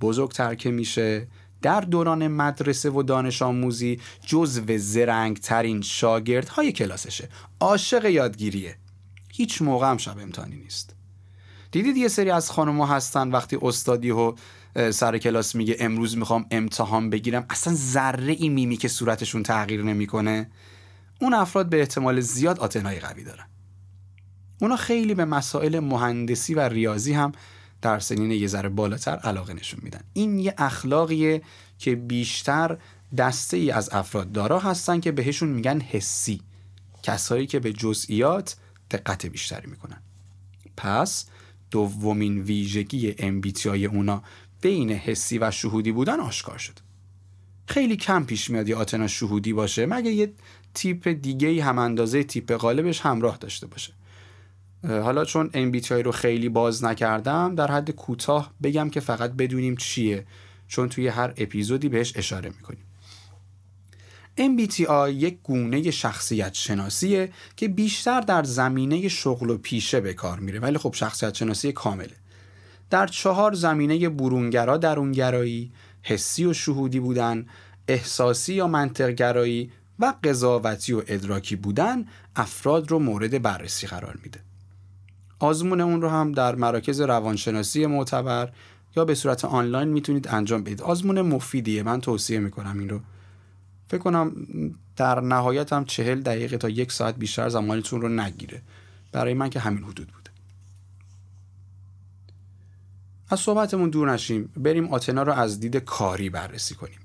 بزرگتر 0.00 0.54
که 0.54 0.70
میشه 0.70 1.28
در 1.62 1.80
دوران 1.80 2.28
مدرسه 2.28 2.90
و 2.90 3.02
دانش 3.02 3.42
آموزی 3.42 4.00
جزو 4.26 4.78
زرنگ 4.78 5.38
ترین 5.38 5.82
شاگرد 5.82 6.48
های 6.48 6.72
کلاسشه. 6.72 7.28
عاشق 7.60 8.04
یادگیریه. 8.04 8.76
هیچ 9.32 9.62
موقع 9.62 9.90
هم 9.90 9.96
شب 9.96 10.18
امتحانی 10.18 10.56
نیست. 10.56 10.94
دیدید 11.70 11.96
یه 11.96 12.08
سری 12.08 12.30
از 12.30 12.50
خانمها 12.50 12.86
هستن 12.86 13.30
وقتی 13.30 13.58
استادی 13.62 14.10
و 14.10 14.34
سر 14.90 15.18
کلاس 15.18 15.54
میگه 15.54 15.76
امروز 15.80 16.16
می‌خوام 16.16 16.46
امتحان 16.50 17.10
بگیرم. 17.10 17.46
اصلا 17.50 17.74
ذره 17.74 18.32
ای 18.32 18.48
میمی 18.48 18.76
که 18.76 18.88
صورتشون 18.88 19.42
تغییر 19.42 19.82
نمی‌کنه. 19.82 20.50
اون 21.20 21.34
افراد 21.34 21.68
به 21.68 21.80
احتمال 21.80 22.20
زیاد 22.20 22.58
آتنای 22.58 23.00
قوی 23.00 23.24
دارن. 23.24 23.44
اونا 24.60 24.76
خیلی 24.76 25.14
به 25.14 25.24
مسائل 25.24 25.78
مهندسی 25.78 26.54
و 26.54 26.60
ریاضی 26.60 27.12
هم 27.12 27.32
در 27.82 27.98
سنین 27.98 28.30
یه 28.30 28.46
ذره 28.46 28.68
بالاتر 28.68 29.16
علاقه 29.16 29.54
نشون 29.54 29.80
میدن. 29.82 30.00
این 30.12 30.38
یه 30.38 30.54
اخلاقیه 30.58 31.42
که 31.78 31.94
بیشتر 31.96 32.78
دسته 33.16 33.56
ای 33.56 33.70
از 33.70 33.90
افراد 33.92 34.32
دارا 34.32 34.58
هستن 34.58 35.00
که 35.00 35.12
بهشون 35.12 35.48
میگن 35.48 35.80
حسی. 35.80 36.40
کسایی 37.02 37.46
که 37.46 37.60
به 37.60 37.72
جزئیات 37.72 38.56
دقت 38.90 39.26
بیشتری 39.26 39.70
می‌کنن. 39.70 40.02
پس 40.76 41.26
دومین 41.70 42.40
ویژگی 42.40 43.14
امبیتیای 43.18 43.86
اونا 43.86 44.22
بین 44.60 44.90
حسی 44.90 45.38
و 45.38 45.50
شهودی 45.50 45.92
بودن 45.92 46.20
آشکار 46.20 46.58
شد. 46.58 46.78
خیلی 47.66 47.96
کم 47.96 48.24
پیش 48.24 48.50
میاد 48.50 48.68
یه 48.68 48.76
آتنا 48.76 49.06
شهودی 49.06 49.52
باشه 49.52 49.86
مگه 49.86 50.10
یه 50.10 50.32
تیپ 50.74 51.08
دیگه 51.08 51.64
هم 51.64 51.78
اندازه 51.78 52.24
تیپ 52.24 52.52
غالبش 52.52 53.00
همراه 53.00 53.36
داشته 53.36 53.66
باشه. 53.66 53.92
حالا 54.84 55.24
چون 55.24 55.50
MBTI 55.50 55.90
رو 55.90 56.12
خیلی 56.12 56.48
باز 56.48 56.84
نکردم 56.84 57.54
در 57.54 57.70
حد 57.70 57.90
کوتاه 57.90 58.54
بگم 58.62 58.90
که 58.90 59.00
فقط 59.00 59.32
بدونیم 59.32 59.76
چیه 59.76 60.26
چون 60.68 60.88
توی 60.88 61.08
هر 61.08 61.34
اپیزودی 61.36 61.88
بهش 61.88 62.12
اشاره 62.16 62.48
می‌کنیم. 62.48 62.84
MBTI 64.38 65.08
یک 65.08 65.38
گونه 65.42 65.90
شخصیت 65.90 66.54
شناسیه 66.54 67.32
که 67.56 67.68
بیشتر 67.68 68.20
در 68.20 68.44
زمینه 68.44 69.08
شغل 69.08 69.50
و 69.50 69.58
پیشه 69.58 70.00
به 70.00 70.14
کار 70.14 70.38
میره 70.38 70.60
ولی 70.60 70.78
خب 70.78 70.94
شخصیت 70.94 71.34
شناسی 71.34 71.72
کامله. 71.72 72.16
در 72.90 73.06
چهار 73.06 73.52
زمینه 73.52 74.08
برونگرا 74.08 74.76
درونگرایی 74.76 75.72
حسی 76.02 76.44
و 76.44 76.52
شهودی 76.52 77.00
بودن 77.00 77.46
احساسی 77.88 78.54
یا 78.54 78.66
منطقگرایی 78.66 79.72
و 79.98 80.14
قضاوتی 80.24 80.92
و 80.92 81.02
ادراکی 81.06 81.56
بودن 81.56 82.04
افراد 82.36 82.90
رو 82.90 82.98
مورد 82.98 83.42
بررسی 83.42 83.86
قرار 83.86 84.18
میده. 84.22 84.40
آزمون 85.38 85.80
اون 85.80 86.02
رو 86.02 86.08
هم 86.08 86.32
در 86.32 86.54
مراکز 86.54 87.00
روانشناسی 87.00 87.86
معتبر 87.86 88.48
یا 88.96 89.04
به 89.04 89.14
صورت 89.14 89.44
آنلاین 89.44 89.88
می‌تونید 89.88 90.28
انجام 90.28 90.62
بدید. 90.62 90.82
آزمون 90.82 91.20
مفیدیه 91.20 91.82
من 91.82 92.00
توصیه 92.00 92.38
می‌کنم 92.38 92.78
این 92.78 92.88
رو. 92.88 93.00
فکر 93.88 94.00
کنم 94.00 94.32
در 94.96 95.20
نهایت 95.20 95.72
هم 95.72 95.84
چهل 95.84 96.20
دقیقه 96.20 96.56
تا 96.56 96.68
یک 96.68 96.92
ساعت 96.92 97.16
بیشتر 97.16 97.48
زمانتون 97.48 98.00
رو 98.00 98.08
نگیره. 98.08 98.62
برای 99.12 99.34
من 99.34 99.50
که 99.50 99.60
همین 99.60 99.84
حدود 99.84 100.06
بوده 100.06 100.17
از 103.30 103.40
صحبتمون 103.40 103.90
دور 103.90 104.12
نشیم. 104.12 104.52
بریم 104.56 104.88
آتنا 104.88 105.22
رو 105.22 105.32
از 105.32 105.60
دید 105.60 105.76
کاری 105.76 106.30
بررسی 106.30 106.74
کنیم. 106.74 106.98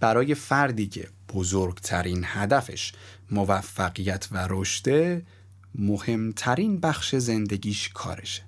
برای 0.00 0.34
فردی 0.34 0.86
که 0.86 1.08
بزرگترین 1.34 2.24
هدفش 2.26 2.92
موفقیت 3.30 4.28
و 4.32 4.46
رشده 4.50 5.26
مهمترین 5.74 6.80
بخش 6.80 7.14
زندگیش 7.14 7.88
کارشه. 7.88 8.42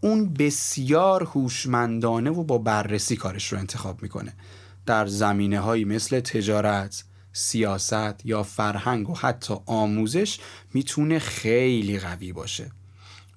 اون 0.00 0.34
بسیار 0.34 1.22
هوشمندانه 1.22 2.30
و 2.30 2.44
با 2.44 2.58
بررسی 2.58 3.16
کارش 3.16 3.52
رو 3.52 3.58
انتخاب 3.58 4.02
می‌کنه. 4.02 4.32
در 4.86 5.06
زمینه 5.06 5.60
هایی 5.60 5.84
مثل 5.84 6.20
تجارت، 6.20 7.04
سیاست 7.32 8.26
یا 8.26 8.42
فرهنگ 8.42 9.10
و 9.10 9.14
حتی 9.14 9.54
آموزش 9.66 10.38
می‌تونه 10.74 11.18
خیلی 11.18 11.98
قوی 11.98 12.32
باشه. 12.32 12.70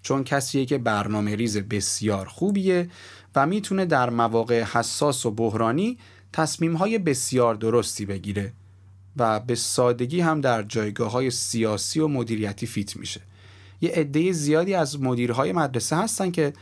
چون 0.05 0.23
کسیه 0.23 0.65
که 0.65 0.77
برنامه 0.77 1.35
ریز 1.35 1.57
بسیار 1.57 2.25
خوبیه 2.25 2.89
و 3.35 3.45
می‌تونه 3.45 3.85
در 3.85 4.09
مواقع 4.09 4.63
حساس 4.63 5.25
و 5.25 5.31
بحرانی 5.31 5.97
تصمیم 6.33 6.73
های 6.73 6.97
بسیار 6.97 7.55
درستی 7.55 8.05
بگیره 8.05 8.53
و 9.17 9.39
به 9.39 9.55
سادگی 9.55 10.21
هم 10.21 10.41
در 10.41 10.63
جایگاه 10.63 11.11
های 11.11 11.31
سیاسی 11.31 11.99
و 11.99 12.07
مدیریتی 12.07 12.65
فیت 12.65 12.95
میشه. 12.95 13.21
یه 13.81 13.89
عده 13.89 14.31
زیادی 14.31 14.73
از 14.73 15.01
مدیرهای 15.01 15.51
مدرسه 15.51 15.95
هستن 15.95 16.31
که 16.31 16.53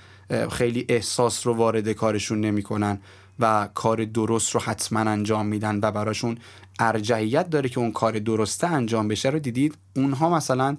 خیلی 0.51 0.86
احساس 0.89 1.47
رو 1.47 1.53
وارد 1.53 1.91
کارشون 1.91 2.41
نمی‌کنن 2.41 2.99
و 3.39 3.69
کار 3.73 4.06
درست 4.06 4.51
رو 4.51 4.60
حتما 4.60 4.99
انجام 4.99 5.45
میدن 5.45 5.79
و 5.84 5.91
براشون 5.91 6.38
ارجحیت 6.79 7.49
داره 7.49 7.69
که 7.69 7.79
اون 7.79 7.91
کار 7.91 8.19
درسته 8.19 8.67
انجام 8.67 9.08
بشه 9.08 9.29
رو 9.29 9.39
دیدید. 9.39 9.77
اونها 9.95 10.29
مثلا 10.29 10.77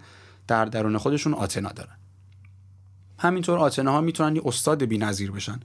در 0.49 0.65
درون 0.65 0.99
خودشون 0.99 1.35
آتنا 1.35 1.73
دارن. 1.73 1.97
همینطور 3.19 3.59
آتنا 3.59 3.93
ها 3.93 4.01
می‌تونن 4.01 4.37
یه 4.37 4.43
استاد 4.45 4.93
نظیر 4.95 5.31
بشن. 5.31 5.61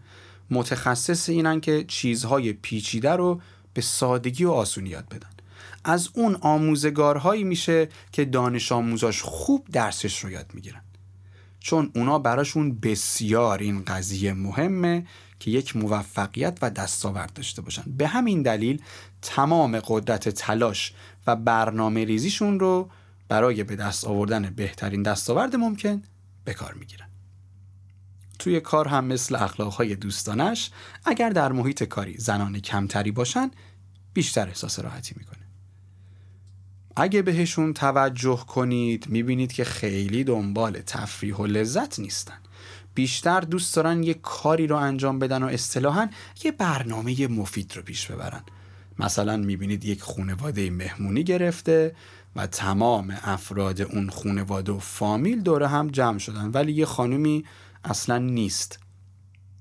متخصص 0.49 1.29
اینن 1.29 1.61
که 1.61 1.85
چیزهای 1.87 2.53
پیچیده 2.53 3.11
رو 3.11 3.41
به 3.73 3.81
سادگی 3.81 4.45
و 4.45 4.51
آسونی 4.51 4.89
یاد 4.89 5.05
بدن. 5.09 5.29
از 5.83 6.09
اون 6.13 6.35
آموزگارهایی 6.35 7.43
میشه 7.43 7.89
که 8.11 8.25
دانش 8.25 8.71
آموزاش 8.71 9.21
خوب 9.21 9.67
درسش 9.71 10.19
رو 10.19 10.31
یاد 10.31 10.51
می‌گیرن. 10.53 10.81
چون 11.59 11.91
اونا 11.95 12.19
براشون 12.19 12.79
بسیار 12.79 13.59
این 13.59 13.83
قضیه 13.83 14.33
مهمه 14.33 15.07
که 15.39 15.51
یک 15.51 15.75
موفقیت 15.75 16.57
و 16.61 16.69
دستاورد 16.69 17.33
داشته 17.33 17.61
باشن. 17.61 17.83
به 17.87 18.07
همین 18.07 18.41
دلیل 18.41 18.81
تمام 19.21 19.79
قدرت 19.79 20.29
تلاش 20.29 20.93
و 21.27 21.35
برنامه 21.35 22.05
ریزیشون 22.05 22.59
رو 22.59 22.89
برای 23.27 23.63
به 23.63 23.75
دست 23.75 24.05
آوردن 24.05 24.53
بهترین 24.55 25.03
دستاورد 25.03 25.55
ممکن 25.55 26.03
به 26.45 26.53
کار 26.53 26.73
می‌گیرن. 26.73 27.08
توی 28.39 28.59
کار 28.59 28.87
هم 28.87 29.05
مثل 29.05 29.35
اخلاقهای 29.35 29.95
دوستانش 29.95 30.71
اگر 31.05 31.29
در 31.29 31.51
محیط 31.51 31.83
کاری 31.83 32.17
زنان 32.17 32.59
کمتری 32.59 33.11
باشن 33.11 33.51
بیشتر 34.13 34.47
احساس 34.47 34.79
راحتی 34.79 35.15
می‌کنه. 35.17 35.39
اگه 36.95 37.21
بهشون 37.21 37.73
توجه 37.73 38.45
کنید 38.47 39.09
می‌بینید 39.09 39.51
که 39.51 39.63
خیلی 39.63 40.23
دنبال 40.23 40.81
تفریح 40.81 41.35
و 41.35 41.45
لذت 41.45 41.99
نیستن. 41.99 42.37
بیشتر 42.95 43.41
دوست 43.41 43.75
دارن 43.75 44.03
یه 44.03 44.13
کاری 44.13 44.67
رو 44.67 44.75
انجام 44.75 45.19
بدن 45.19 45.43
و 45.43 45.47
اصطلاحا 45.47 46.09
یه 46.43 46.51
برنامه 46.51 47.27
مفید 47.27 47.75
رو 47.75 47.81
پیش 47.81 48.07
ببرن. 48.07 48.41
مثلا 48.99 49.37
می‌بینید 49.37 49.85
یک 49.85 50.01
خونواده 50.01 50.69
مهمونی 50.69 51.23
گرفته 51.23 51.95
و 52.35 52.47
تمام 52.47 53.17
افراد 53.23 53.81
اون 53.81 54.09
خونواده 54.09 54.71
و 54.71 54.79
فامیل 54.79 55.41
دوره 55.41 55.67
هم 55.67 55.87
جمع 55.87 56.17
شدن 56.17 56.51
ولی 56.53 56.71
یه 56.71 56.85
خانومی 56.85 57.45
اصلا 57.83 58.17
نیست. 58.17 58.79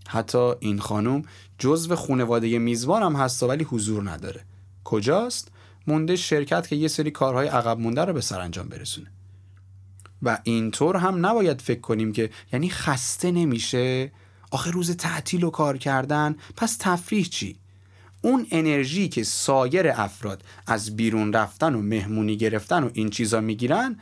حتی 0.09 0.53
این 0.61 0.79
خانم 0.79 1.23
جزو 1.59 1.97
خونواده 1.97 2.59
میزبان 2.59 3.03
هم 3.03 3.17
هست 3.17 3.43
ولی 3.43 3.65
حضور 3.65 4.11
نداره. 4.11 4.45
کجاست؟ 4.85 5.49
مونده 5.87 6.17
شرکت 6.17 6.69
که 6.69 6.77
یه 6.77 6.89
سری 6.89 7.11
کارهای 7.11 7.49
عقب 7.49 7.79
مونده 7.79 8.05
رو 8.05 8.13
به 8.13 8.21
سرانجام 8.21 8.69
برسونه. 8.69 9.11
و 10.23 10.39
اینطور 10.43 10.97
هم 10.97 11.27
نباید 11.27 11.61
فکر 11.61 11.81
کنیم 11.81 12.13
که 12.13 12.31
یعنی 12.53 12.71
خسته 12.71 13.31
نمیشه. 13.31 14.13
آخه 14.51 14.71
روز 14.71 14.97
تعطیل 14.97 15.45
و 15.45 15.51
کار 15.51 15.79
کردن 15.79 16.37
پس 16.57 16.77
تفریح 16.81 17.25
چی؟ 17.25 17.57
اون 18.23 18.47
انرژی 18.51 19.09
که 19.09 19.25
سایر 19.25 19.89
افراد 19.89 20.43
از 20.67 20.97
بیرون 20.97 21.33
رفتن 21.33 21.75
و 21.75 21.83
مهمونی 21.83 22.37
گرفتن 22.37 22.85
و 22.85 22.91
این 22.93 23.11
چیزا 23.11 23.41
می‌گیرن 23.41 23.97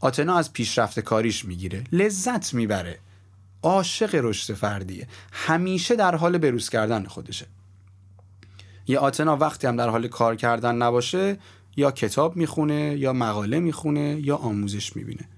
آتنا 0.00 0.38
از 0.38 0.52
پیشرفت 0.52 1.00
کاریش 1.00 1.44
می‌گیره. 1.44 1.84
لذت 1.92 2.54
می‌بره. 2.54 2.98
عاشق 3.62 4.14
رشد 4.14 4.54
فردیه. 4.54 5.08
همیشه 5.32 5.96
در 5.96 6.14
حال 6.14 6.38
بروز 6.38 6.68
کردن 6.68 7.04
خودشه. 7.04 7.46
یه 8.86 8.98
آتنا 8.98 9.36
وقتی 9.36 9.66
هم 9.66 9.76
در 9.76 9.88
حال 9.88 10.08
کار 10.08 10.36
کردن 10.36 10.74
نباشه 10.74 11.38
یا 11.76 11.90
کتاب 11.90 12.36
می‌خونه 12.36 12.96
یا 12.98 13.12
مقاله 13.12 13.60
می‌خونه 13.60 14.20
یا 14.24 14.36
آموزش 14.36 14.96
می‌بینه. 14.96 15.28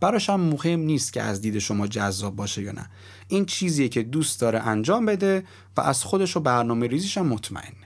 براش 0.00 0.30
هم 0.30 0.40
مهم 0.40 0.80
نیست 0.80 1.12
که 1.12 1.22
از 1.22 1.40
دید 1.40 1.58
شما 1.58 1.86
جذاب 1.86 2.36
باشه 2.36 2.62
یا 2.62 2.72
نه. 2.72 2.90
این 3.28 3.46
چیزیه 3.46 3.88
که 3.88 4.02
دوست 4.02 4.40
داره 4.40 4.58
انجام 4.58 5.06
بده 5.06 5.44
و 5.76 5.80
از 5.80 6.04
خودش 6.04 6.36
و 6.36 6.40
برنامه 6.40 6.86
ریزیش 6.86 7.18
هم 7.18 7.26
مطمئنه 7.26 7.84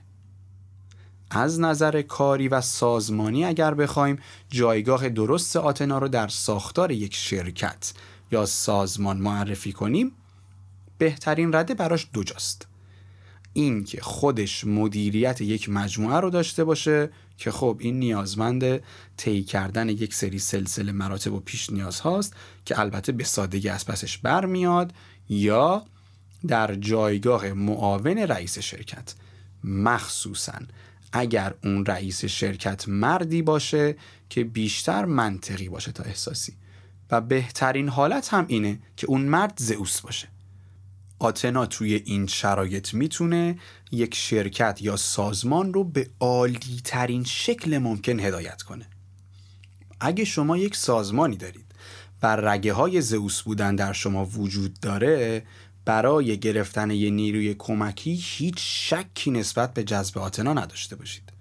از 1.31 1.61
نظر 1.61 2.03
کاری 2.03 2.48
و 2.48 2.61
سازمانی 2.61 3.44
اگر 3.44 3.74
بخوایم 3.74 4.18
جایگاه 4.48 5.09
درست 5.09 5.57
آتنا 5.57 5.98
رو 5.98 6.09
در 6.09 6.29
ساختار 6.29 6.92
یک 6.92 7.14
شرکت 7.14 7.92
یا 8.32 8.46
سازمان 8.46 9.16
معرفی 9.16 9.72
کنیم 9.72 10.12
بهترین 10.98 11.54
رده 11.54 11.74
براش 11.74 12.08
دو 12.12 12.24
جاست 12.24 12.66
این 13.52 13.84
که 13.84 14.00
خودش 14.00 14.64
مدیریت 14.64 15.40
یک 15.40 15.68
مجموعه 15.68 16.20
رو 16.20 16.30
داشته 16.30 16.64
باشه 16.64 17.10
که 17.36 17.50
خب 17.50 17.76
این 17.80 17.98
نیازمند 17.98 18.80
طی 19.16 19.42
کردن 19.42 19.88
یک 19.88 20.14
سری 20.14 20.38
سلسله 20.38 20.92
مراتب 20.92 21.32
و 21.32 21.40
پیش 21.40 21.70
نیاز 21.70 22.00
هاست 22.00 22.34
که 22.64 22.80
البته 22.80 23.12
به 23.12 23.24
سادگی 23.24 23.68
از 23.68 23.86
پسش 23.86 24.18
برمیاد 24.18 24.92
یا 25.28 25.84
در 26.46 26.74
جایگاه 26.74 27.52
معاون 27.52 28.18
رئیس 28.18 28.58
شرکت. 28.58 29.14
مخصوصا 29.64 30.58
اگر 31.12 31.54
اون 31.64 31.86
رئیس 31.86 32.24
شرکت 32.24 32.88
مردی 32.88 33.42
باشه 33.42 33.96
که 34.28 34.44
بیشتر 34.44 35.04
منطقی 35.04 35.68
باشه 35.68 35.92
تا 35.92 36.02
احساسی. 36.02 36.52
و 37.11 37.21
بهترین 37.21 37.88
حالت 37.88 38.35
هم 38.35 38.44
اینه 38.49 38.79
که 38.97 39.07
اون 39.07 39.21
مرد 39.21 39.55
زئوس 39.57 40.01
باشه. 40.01 40.29
آتنا 41.18 41.66
توی 41.66 41.94
این 41.94 42.27
شرایط 42.27 42.94
می‌تونه 42.94 43.59
یک 43.90 44.14
شرکت 44.14 44.83
یا 44.83 44.97
سازمان 44.97 45.75
رو 45.75 45.85
به 45.85 46.11
عالی 46.21 46.81
ترین 46.85 47.25
شکل 47.25 47.79
ممکن 47.79 48.21
هدایت 48.21 48.62
کنه. 48.62 48.87
اگه 50.01 50.25
شما 50.25 50.57
یک 50.57 50.77
سازمانی 50.77 51.37
دارید 51.37 51.75
و 52.23 52.37
رگه 52.37 52.73
های 52.73 53.01
زئوس 53.01 53.42
بودن 53.42 53.77
در 53.77 53.92
شما 53.92 54.25
وجود 54.25 54.81
داره 54.81 55.42
برای 55.85 56.38
گرفتن 56.38 56.90
یه 56.90 57.11
نیروی 57.11 57.55
کمکی 57.59 58.14
هیچ 58.23 58.57
شکی 58.59 59.31
نسبت 59.31 59.75
به 59.75 59.85
جذب 59.85 60.18
آتنا 60.18 60.53
نداشته 60.53 60.97
باشید. 60.97 61.33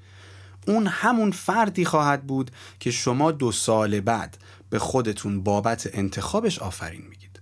اون 0.67 0.87
همون 0.87 1.31
فردی 1.31 1.85
خواهد 1.85 2.27
بود 2.27 2.51
که 2.79 2.91
شما 2.91 3.31
دو 3.31 3.51
سال 3.51 3.99
بعد 3.99 4.37
به 4.69 4.79
خودتون 4.79 5.43
بابت 5.43 5.89
انتخابش 5.93 6.59
آفرین 6.59 7.01
میگید. 7.09 7.41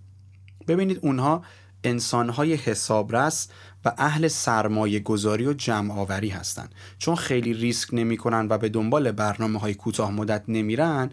ببینید 0.68 1.00
اونها 1.02 1.44
انسانهای 1.84 2.54
حسابرس 2.54 3.48
و 3.86 3.94
اهل 3.98 4.28
سرمایه 4.28 5.00
گذاری 5.00 5.48
و 5.48 5.54
جمع 5.54 5.94
آوری 5.94 6.30
هستند 6.30 6.76
چون 6.98 7.16
خیلی 7.16 7.54
ریسک 7.54 7.94
نمی 7.94 8.18
کنن 8.18 8.48
و 8.50 8.58
به 8.58 8.70
دنبال 8.70 9.12
برنامه 9.12 9.60
های 9.60 9.74
کوتاه 9.74 10.12
مدت 10.12 10.44
نمیرن 10.48 11.12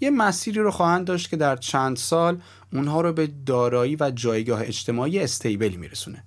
یه 0.00 0.10
مسیری 0.10 0.60
رو 0.60 0.70
خواهند 0.70 1.06
داشت 1.06 1.30
که 1.30 1.36
در 1.36 1.56
چند 1.56 1.96
سال 1.96 2.42
اونها 2.72 3.00
رو 3.00 3.12
به 3.12 3.26
دارایی 3.46 3.96
و 4.00 4.10
جایگاه 4.10 4.62
اجتماعی 4.62 5.18
استیبلی 5.18 5.76
میرسونه. 5.76 6.24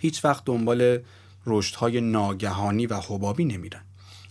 هیچ 0.00 0.24
وقت 0.24 0.44
دنبال 0.44 0.98
رشدهای 1.46 2.00
ناگهانی 2.00 2.86
و 2.86 2.94
حبابی 2.94 3.44
نمیرن. 3.44 3.87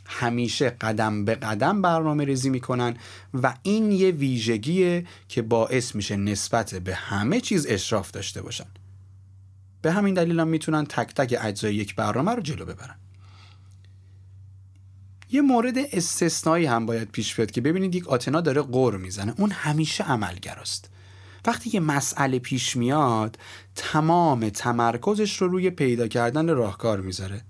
همیشه 0.08 0.70
قدم 0.70 1.26
به 1.26 1.36
قدم 1.36 1.82
برنامه 1.82 2.26
ریزی 2.26 2.50
می‌کنن 2.50 2.98
و 3.34 3.54
این 3.64 3.92
یه 3.92 4.12
ویژگیه 4.12 5.06
که 5.28 5.42
باعث 5.42 5.96
میشه 5.96 6.16
نسبت 6.16 6.76
به 6.76 6.96
همه 6.96 7.42
چیز 7.42 7.66
اشراف 7.70 8.12
داشته 8.12 8.42
باشن. 8.42 8.68
به 9.82 9.92
همین 9.92 10.14
دلیل 10.14 10.40
هم 10.40 10.48
می‌تونن 10.48 10.86
تک 10.86 11.14
تک 11.14 11.38
اجزای 11.42 11.76
یک 11.76 11.96
برنامه 11.96 12.32
رو 12.32 12.42
جلو 12.42 12.66
ببرن. 12.66 12.96
یه 15.32 15.42
مورد 15.42 15.76
استثنایی 15.92 16.66
هم 16.66 16.86
باید 16.86 17.12
پیش 17.12 17.36
بیاد 17.36 17.52
که 17.52 17.62
ببینید 17.62 17.96
یک 17.96 18.08
آتنا 18.08 18.42
داره 18.42 18.62
قور 18.62 18.98
می‌زنه. 18.98 19.34
اون 19.38 19.52
همیشه 19.52 20.04
عملگراست. 20.04 20.90
وقتی 21.46 21.70
یه 21.74 21.80
مسئله 21.80 22.40
پیش 22.40 22.76
میاد 22.76 23.40
تمام 23.76 24.50
تمرکزش 24.50 25.38
رو 25.42 25.48
روی 25.48 25.70
پیدا 25.70 26.08
کردن 26.08 26.50
راهکار 26.50 27.02
می‌ذاره. 27.02 27.42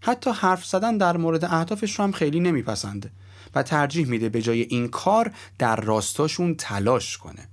حتی 0.00 0.30
حرف 0.30 0.64
زدن 0.64 0.96
در 0.96 1.16
مورد 1.16 1.44
اهدافش 1.44 1.98
رو 1.98 2.04
هم 2.04 2.12
خیلی 2.12 2.40
نمیپسنده 2.40 3.10
و 3.54 3.62
ترجیح 3.62 4.06
میده 4.06 4.28
به 4.28 4.42
جای 4.42 4.60
این 4.60 4.88
کار 4.88 5.32
در 5.58 5.76
راستاشون 5.76 6.54
تلاش 6.54 7.18
کنه. 7.18 7.48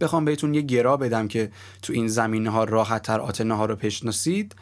بخوام 0.00 0.24
بهتون 0.24 0.54
یه 0.54 0.60
گرا 0.60 0.96
بدم 0.96 1.28
که 1.28 1.50
تو 1.82 1.92
این 1.92 2.08
زمینه 2.08 2.50
ها 2.50 2.64
راحت 2.64 3.02
تر 3.02 3.20
آتنه 3.20 3.54
ها 3.54 3.66
رو 3.66 3.76
بشناسید. 3.76 4.54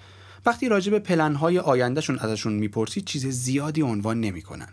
وقتی 0.47 0.69
راجع 0.69 0.91
به 0.91 0.99
پلن 0.99 1.35
های 1.35 1.59
آیندهشون 1.59 2.19
ازشون 2.19 2.53
می‌پرسید 2.53 3.05
چیز 3.05 3.27
زیادی 3.27 3.83
عنوان 3.83 4.21
نمی‌کنن. 4.21 4.69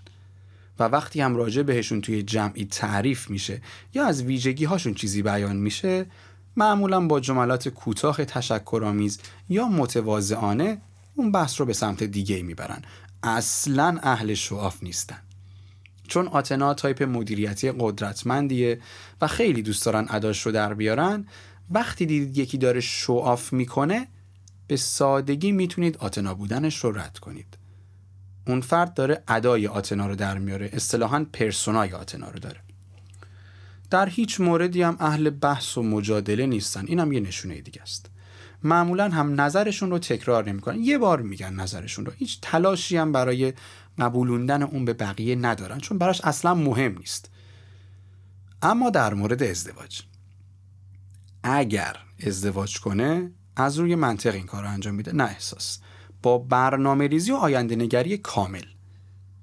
و 0.80 0.84
وقتی 0.84 1.22
هم 1.22 1.36
راجع 1.36 1.62
بهشون 1.62 2.02
توی 2.02 2.24
جمعی 2.24 2.66
تعریف 2.66 3.30
میشه 3.30 3.62
یا 3.94 4.06
از 4.06 4.24
ویژگی 4.24 4.66
هاشون 4.66 4.94
چیزی 4.94 5.22
بیان 5.22 5.56
میشه 5.56 6.06
معمولا 6.58 7.08
با 7.08 7.20
جملات 7.20 7.70
کوتاه 7.70 8.26
تشکرآمیز 8.26 9.20
یا 9.50 9.68
متواضعانه 9.68 10.78
اون 11.18 11.32
بحث 11.32 11.60
رو 11.60 11.66
به 11.66 11.74
سمت 11.74 12.04
دیگه 12.04 12.42
می‌برن. 12.42 12.82
اصلا 13.24 14.00
اهل 14.04 14.34
show 14.34 14.62
off 14.62 14.84
نیستن. 14.84 15.20
چون 16.08 16.28
آتنا 16.28 16.74
تایپ 16.74 17.04
مدیریتی 17.04 17.72
قدرتمندیه 17.80 18.82
و 19.22 19.28
خیلی 19.28 19.62
دوست 19.62 19.86
دارن 19.86 20.08
اداش 20.10 20.46
رو 20.46 20.52
در 20.52 20.74
بیارن. 20.74 21.26
وقتی 21.72 22.06
دیدید 22.06 22.38
یکی 22.38 22.58
داره 22.58 22.80
show 22.80 23.22
off 23.22 23.54
می‌کنه 23.54 24.08
به 24.68 24.78
سادگی 24.78 25.52
می‌تونید 25.52 25.98
آتنا 25.98 26.34
بودنش 26.34 26.78
رو 26.78 26.92
رد 26.92 27.20
کنید. 27.20 27.58
اون 28.48 28.62
فرد 28.62 28.94
داره 28.94 29.24
ادای 29.28 29.68
آتنا 29.68 30.08
رو 30.08 30.16
در 30.16 30.38
میاره. 30.38 30.70
اصطلاحا 30.74 31.26
پرسونای 31.34 31.94
آتنا 31.94 32.30
رو 32.30 32.40
داره. 32.40 32.60
در 33.90 34.10
هیچ 34.10 34.42
موردی 34.42 34.82
هم 34.82 34.98
اهل 35.00 35.30
بحث 35.30 35.78
و 35.78 35.84
مجادله 35.84 36.46
نیستن. 36.46 36.86
این 36.88 37.00
هم 37.00 37.12
یه 37.12 37.20
نشونه 37.20 37.62
دیگه 37.62 37.82
است. 37.82 38.10
معمولا 38.64 39.10
هم 39.10 39.42
نظرشون 39.42 39.90
رو 39.90 40.00
تکرار 40.00 40.50
نمی‌کنن. 40.50 40.84
یه 40.84 40.98
بار 40.98 41.22
میگن 41.22 41.54
نظرشون 41.54 42.06
رو. 42.06 42.12
هیچ 42.18 42.40
تلاشی 42.42 42.98
هم 42.98 43.12
برای 43.12 43.54
قبولوندن 44.00 44.64
اون 44.64 44.86
به 44.86 44.94
بقیه 44.94 45.36
ندارن 45.36 45.80
چون 45.80 45.98
براش 45.98 46.22
اصلا 46.22 46.54
مهم 46.54 46.98
نیست. 46.98 47.30
اما 48.62 48.90
در 48.90 49.14
مورد 49.14 49.44
ازدواج. 49.44 50.02
اگر 51.44 51.98
ازدواج 52.28 52.80
کنه 52.80 53.32
از 53.56 53.80
روی 53.80 53.96
منطق 53.96 54.34
این 54.34 54.46
کار 54.46 54.64
رو 54.64 54.70
انجام 54.70 54.96
میده. 54.96 55.16
نه 55.16 55.24
احساس. 55.24 55.80
با 56.24 56.38
برنامه 56.38 57.08
ریزی 57.08 57.32
و 57.32 57.36
آینده 57.36 57.76
نگری 57.76 58.18
کامل. 58.18 58.64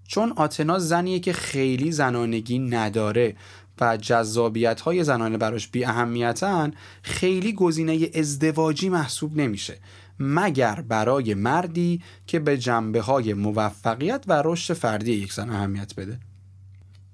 چون 0.07 0.33
آتنا 0.33 0.79
زنیه 0.79 1.21
که 1.21 1.33
خیلی 1.33 1.93
زنانگی 1.93 2.59
نداره. 2.59 3.37
و 3.81 3.97
جذابیت 3.97 4.81
های 4.81 5.05
زنانه 5.05 5.39
براش 5.39 5.69
بی 5.69 5.85
اهمیتن 5.85 6.73
خیلی 7.03 7.53
گزینه 7.53 8.11
ازدواجی 8.15 8.89
محسوب 8.89 9.37
نمیشه. 9.37 9.79
مگر 10.19 10.81
برای 10.81 11.35
مردی 11.35 12.03
که 12.27 12.39
به 12.39 12.59
جنبه 12.59 13.01
های 13.01 13.35
موفقیت 13.35 14.25
و 14.27 14.43
رشد 14.45 14.75
فردی 14.75 15.13
یک 15.13 15.33
زن 15.33 15.51
اهمیت 15.51 15.95
بده؟ 15.95 16.19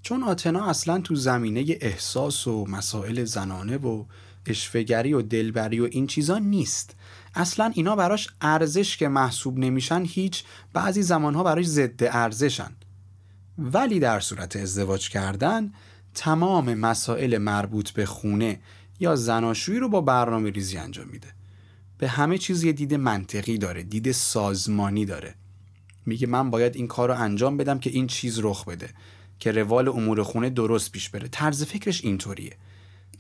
چون 0.03 0.23
آتنا 0.23 0.67
اصلا 0.67 1.01
تو 1.01 1.15
زمینه 1.15 1.65
احساس 1.81 2.47
و 2.47 2.67
مسائل 2.69 3.25
زنانه 3.25 3.77
و 3.77 4.05
اشفگری 4.47 5.13
و 5.13 5.23
دلبری 5.23 5.81
و 5.81 5.89
این 5.91 6.07
چیزا 6.07 6.39
نیست. 6.39 6.97
اصلا 7.35 7.73
اینا 7.75 7.97
براش 7.97 8.29
ارزش 8.41 8.97
که 8.97 9.09
محسوب 9.09 9.59
نمیشن 9.59 10.05
هیچ 10.05 10.45
بعضی 10.73 11.03
زمانها 11.03 11.43
براش 11.43 11.67
ضد 11.67 12.05
ارزشن. 12.05 12.71
ولی 13.59 13.99
در 13.99 14.21
صورت 14.21 14.57
ازدواج 14.57 15.09
کردن 15.09 15.73
تمام 16.15 16.75
مسائل 16.75 17.39
مربوط 17.39 17.91
به 17.91 18.07
خونه 18.07 18.61
یا 19.01 19.17
زناشویی 19.17 19.79
رو 19.79 19.89
با 19.89 20.01
برنامه 20.01 20.51
ریزی 20.51 20.77
انجام 20.77 21.09
میده. 21.09 21.29
به 21.99 22.09
همه 22.09 22.39
چیز 22.39 22.65
یه 22.65 22.73
دید 22.73 22.95
منطقی 22.95 23.59
داره 23.59 23.83
دید 23.83 24.13
سازمانی 24.13 25.05
داره. 25.05 25.35
میگه 26.07 26.27
من 26.27 26.51
باید 26.51 26.77
این 26.77 26.87
کار 26.87 27.09
رو 27.09 27.21
انجام 27.21 27.57
بدم 27.57 27.79
که 27.79 27.91
این 27.91 28.07
چیز 28.07 28.39
رخ 28.43 28.65
بده 28.65 28.91
که 29.39 29.53
روال 29.53 29.89
امور 29.89 30.23
خونه 30.23 30.51
درست 30.51 30.93
پیش 30.93 31.09
بره. 31.11 31.29
طرز 31.29 31.65
فکرش 31.65 32.05
اینطوریه. 32.05 32.57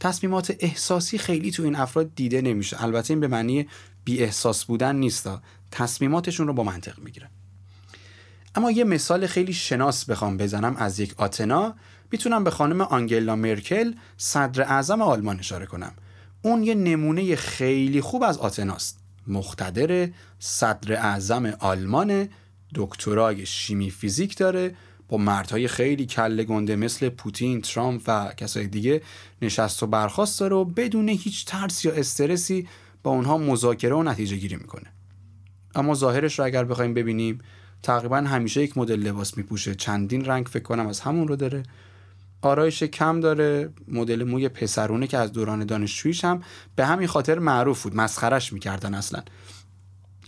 تصمیمات 0.01 0.57
احساسی 0.61 1.19
خیلی 1.19 1.51
تو 1.51 1.63
این 1.63 1.77
افراد 1.77 2.15
دیده 2.15 2.43
نمیشه. 2.43 2.83
البته 2.83 3.11
این 3.15 3.21
به 3.21 3.29
معنی 3.29 3.69
بی 4.05 4.23
احساس 4.23 4.65
بودن 4.65 4.97
نیستا 4.97 5.43
تصمیماتشون 5.71 6.47
رو 6.47 6.53
با 6.53 6.63
منطق 6.63 6.99
می‌گیرن. 6.99 7.29
اما 8.55 8.71
یه 8.71 8.85
مثال 8.85 9.27
خیلی 9.27 9.53
شناس 9.53 10.05
بخوام 10.05 10.37
بزنم 10.37 10.77
از 10.77 11.01
یک 11.01 11.15
آتنا. 11.17 11.75
می‌تونم 12.13 12.45
به 12.45 12.51
خانم 12.51 12.81
آنگلا 12.81 13.37
مرکل 13.37 13.93
صدر 14.17 14.63
اعظم 14.63 15.03
آلمان 15.03 15.39
اشاره 15.39 15.67
کنم. 15.67 15.93
اون 16.43 16.63
یه 16.63 16.75
نمونه 16.75 17.37
خیلی 17.37 18.01
خوب 18.01 18.23
از 18.23 18.39
آتناست. 18.39 18.99
مختدر 19.27 20.09
صدر 20.39 20.93
اعظم 20.93 21.47
آلمان 21.47 22.29
دکترای 22.75 23.47
شیمی 23.47 23.91
فیزیک 23.91 24.37
داره 24.37 24.75
با 25.09 25.17
مردهای 25.17 25.69
خیلی 25.69 26.07
کله 26.07 26.45
گنده 26.45 26.77
مثل 26.77 27.09
پوتین، 27.09 27.61
ترامپ 27.61 28.03
و 28.07 28.33
کسای 28.37 28.67
دیگه 28.67 29.03
نشست 29.43 29.83
و 29.83 29.87
برخواست 29.87 30.41
داره 30.41 30.57
و 30.57 30.65
بدون 30.65 31.09
هیچ 31.09 31.47
ترس 31.47 31.85
یا 31.85 31.93
استرسی 31.93 32.69
با 33.03 33.11
اونها 33.11 33.39
مذاکره 33.39 33.95
و 33.95 34.03
نتیجه 34.03 34.37
گیری 34.37 34.57
می‌کنه. 34.57 34.87
اما 35.75 35.95
ظاهرش 35.95 36.39
رو 36.39 36.45
اگر 36.45 36.65
بخوایم 36.65 36.95
ببینیم 36.95 37.39
تقریبا 37.83 38.17
همیشه 38.17 38.63
یک 38.63 38.79
مدل 38.79 39.01
لباس 39.01 39.37
میپوشه. 39.37 39.75
چندین 39.75 40.25
رنگ 40.25 40.47
فکر 40.47 40.63
کنم 40.63 40.87
از 40.87 41.01
همون 41.01 41.29
رو 41.29 41.37
داره. 41.37 41.63
آرایش 42.43 42.83
کم 42.83 43.21
داره 43.21 43.73
مدل 43.89 44.25
موی 44.25 44.49
پسرونه 44.49 45.07
که 45.07 45.19
از 45.19 45.33
دوران 45.33 45.65
دانشجوییش 45.65 46.25
هم 46.25 46.43
به 46.77 46.87
همین 46.87 47.09
خاطر 47.09 47.39
معروف 47.39 47.83
بود 47.83 47.97
مسخرش 47.97 48.53
می‌کردن 48.53 48.95
اصلا. 48.95 49.23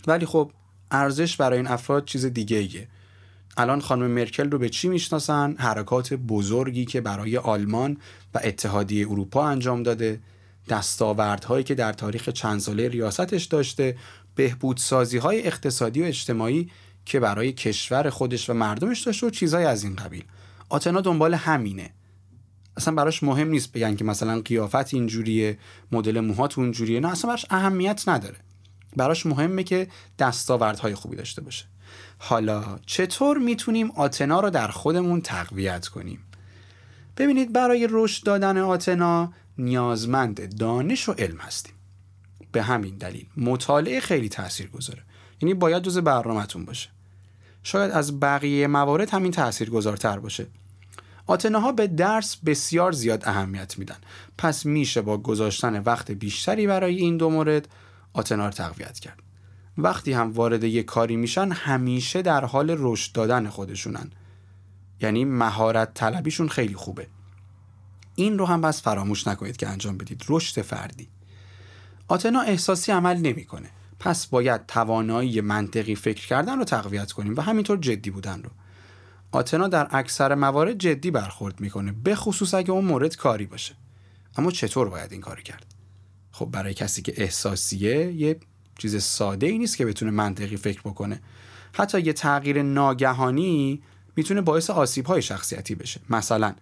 ولی 0.07 0.25
خب 0.25 0.51
ارزش 0.91 1.37
برای 1.37 1.57
این 1.57 1.67
افراد 1.67 2.05
چیز 2.05 2.25
دیگه 2.25 2.57
ایه. 2.57 2.87
الان 3.57 3.81
خانم 3.81 4.07
مرکل 4.07 4.49
رو 4.49 4.57
به 4.59 4.69
چی 4.69 4.89
می‌شناسن؟ 4.89 5.55
حرکات 5.59 6.13
بزرگی 6.13 6.85
که 6.85 7.01
برای 7.01 7.37
آلمان 7.37 7.97
و 8.33 8.39
اتحادیه 8.43 9.07
اروپا 9.09 9.47
انجام 9.47 9.83
داده. 9.83 10.19
دستاوردهایی 10.69 11.63
که 11.63 11.75
در 11.75 11.93
تاریخ 11.93 12.29
چند 12.29 12.59
ساله 12.59 12.87
ریاستش 12.87 13.43
داشته. 13.43 13.97
بهبودسازی 14.35 15.17
های 15.17 15.47
اقتصادی 15.47 16.01
و 16.01 16.05
اجتماعی 16.05 16.71
که 17.05 17.19
برای 17.19 17.51
کشور 17.51 18.09
خودش 18.09 18.49
و 18.49 18.53
مردمش 18.53 19.01
داشته 19.01 19.27
و 19.27 19.29
چیزهای 19.29 19.65
از 19.65 19.83
این 19.83 19.95
قبیل. 19.95 20.23
آتنا 20.69 21.01
دنبال 21.01 21.33
همینه. 21.33 21.89
اصلا 22.77 22.95
براش 22.95 23.23
مهم 23.23 23.49
نیست 23.49 23.71
بگن 23.71 23.95
که 23.95 24.03
مثلا 24.03 24.41
قیافت 24.41 24.93
اینجوریه 24.93 25.57
مدل 25.91 26.19
موهات 26.19 26.57
اونجوریه. 26.57 26.99
نه 26.99 27.11
اصلا 27.11 27.27
براش 27.29 27.45
اهمیت 27.49 28.03
نداره. 28.07 28.35
براش 28.95 29.25
مهمه 29.25 29.63
که 29.63 29.87
دستاوردهای 30.19 30.95
خوبی 30.95 31.15
داشته 31.15 31.41
باشه. 31.41 31.65
حالا 32.17 32.79
چطور 32.85 33.37
می‌تونیم 33.37 33.91
آتنا 33.91 34.39
رو 34.39 34.49
در 34.49 34.67
خودمون 34.67 35.21
تقویت 35.21 35.87
کنیم؟ 35.87 36.19
ببینید 37.17 37.53
برای 37.53 37.87
رشد 37.91 38.23
دادن 38.23 38.57
آتنا 38.57 39.33
نیازمند 39.57 40.57
دانش 40.57 41.09
و 41.09 41.11
علم 41.11 41.37
هستیم. 41.37 41.73
به 42.51 42.63
همین 42.63 42.97
دلیل 42.97 43.25
مطالعه 43.37 43.99
خیلی 43.99 44.29
تأثیر 44.29 44.67
گذاره 44.67 45.01
یعنی 45.41 45.53
باید 45.53 45.83
جز 45.83 45.97
برنامهتون 45.97 46.65
باشه. 46.65 46.89
شاید 47.63 47.91
از 47.91 48.19
بقیه 48.19 48.67
موارد 48.67 49.09
همین 49.09 49.31
تأثیر 49.31 49.69
گذارتر 49.69 50.19
باشه. 50.19 50.47
آتناها 51.25 51.71
به 51.71 51.87
درس 51.87 52.35
بسیار 52.35 52.91
زیاد 52.91 53.23
اهمیت 53.25 53.77
میدن. 53.77 53.97
پس 54.37 54.65
میشه 54.65 55.01
با 55.01 55.17
گذاشتن 55.17 55.79
وقت 55.79 56.11
بیشتری 56.11 56.67
برای 56.67 56.95
این 56.95 57.17
دو 57.17 57.29
مورد 57.29 57.67
آتنا 58.13 58.45
رو 58.45 58.51
تقویت 58.51 58.99
کرد. 58.99 59.19
وقتی 59.77 60.13
هم 60.13 60.31
وارد 60.31 60.63
یک 60.63 60.85
کاری 60.85 61.15
میشن 61.15 61.51
همیشه 61.51 62.21
در 62.21 62.45
حال 62.45 62.75
رشد 62.79 63.11
دادن 63.11 63.49
خودشونن. 63.49 64.11
یعنی 65.01 65.25
مهارت 65.25 65.93
طلبیشون 65.93 66.47
خیلی 66.49 66.75
خوبه. 66.75 67.07
این 68.15 68.37
رو 68.37 68.45
هم 68.45 68.61
بس 68.61 68.81
فراموش 68.81 69.27
نکنید 69.27 69.57
که 69.57 69.67
انجام 69.67 69.97
بدید. 69.97 70.23
رشد 70.29 70.61
فردی. 70.61 71.09
آتنا 72.07 72.41
احساسی 72.41 72.91
عمل 72.91 73.17
نمی‌کنه. 73.17 73.69
پس 73.99 74.27
باید 74.27 74.65
توانایی 74.65 75.41
منطقی 75.41 75.95
فکر 75.95 76.27
کردن 76.27 76.57
رو 76.57 76.63
تقویت 76.63 77.11
کنیم 77.11 77.35
و 77.37 77.41
همینطور 77.41 77.77
جدی 77.77 78.09
بودن 78.09 78.43
رو. 78.43 78.49
آتنا 79.33 79.67
در 79.67 79.87
اکثر 79.91 80.35
موارد 80.35 80.77
جدی 80.77 81.11
برخورد 81.11 81.59
می‌کنه 81.59 81.91
به 82.03 82.15
خصوص 82.15 82.53
اگه 82.53 82.71
اون 82.71 82.85
مورد 82.85 83.15
کاری 83.15 83.45
باشه. 83.45 83.75
اما 84.37 84.51
چطور 84.51 84.89
باید 84.89 85.11
این 85.11 85.21
کاری 85.21 85.43
کرد؟ 85.43 85.65
خب 86.31 86.45
برای 86.45 86.73
کسی 86.73 87.01
که 87.01 87.13
احساسیه 87.17 88.11
یه 88.11 88.39
چیز 88.77 89.03
ساده 89.03 89.47
ای 89.47 89.57
نیست 89.57 89.77
که 89.77 89.85
بتونه 89.85 90.11
منطقی 90.11 90.57
فکر 90.57 90.81
بکنه. 90.81 91.21
حتی 91.73 92.01
یه 92.01 92.13
تغییر 92.13 92.61
ناگهانی 92.61 93.81
می‌تونه 94.15 94.41
باعث 94.41 94.69
آسیب 94.69 95.05
های 95.05 95.21
شخصیتی 95.21 95.75
بشه. 95.75 96.01
مثلا 96.09 96.55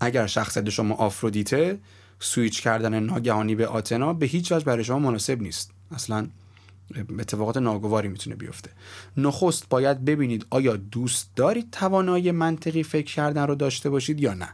اگر 0.00 0.26
شخصیت 0.26 0.70
شما 0.70 0.94
آفرودیته 0.94 1.78
سویچ 2.20 2.62
کردن 2.62 3.00
ناگهانی 3.00 3.54
به 3.54 3.66
آتنا 3.66 4.12
به 4.12 4.26
هیچ 4.26 4.52
وجه 4.52 4.64
برای 4.64 4.84
شما 4.84 4.98
مناسب 4.98 5.42
نیست. 5.42 5.70
اصلا 5.94 6.28
اتفاقات 7.18 7.56
ناگواری 7.56 8.08
می‌تونه 8.08 8.36
بیفته. 8.36 8.70
نخست 9.16 9.68
باید 9.68 10.04
ببینید 10.04 10.46
آیا 10.50 10.76
دوست 10.76 11.30
دارید 11.36 11.70
توانایی 11.70 12.30
منطقی 12.30 12.82
فکر 12.82 13.14
کردن 13.14 13.46
رو 13.46 13.54
داشته 13.54 13.90
باشید 13.90 14.20
یا 14.20 14.34
نه. 14.34 14.48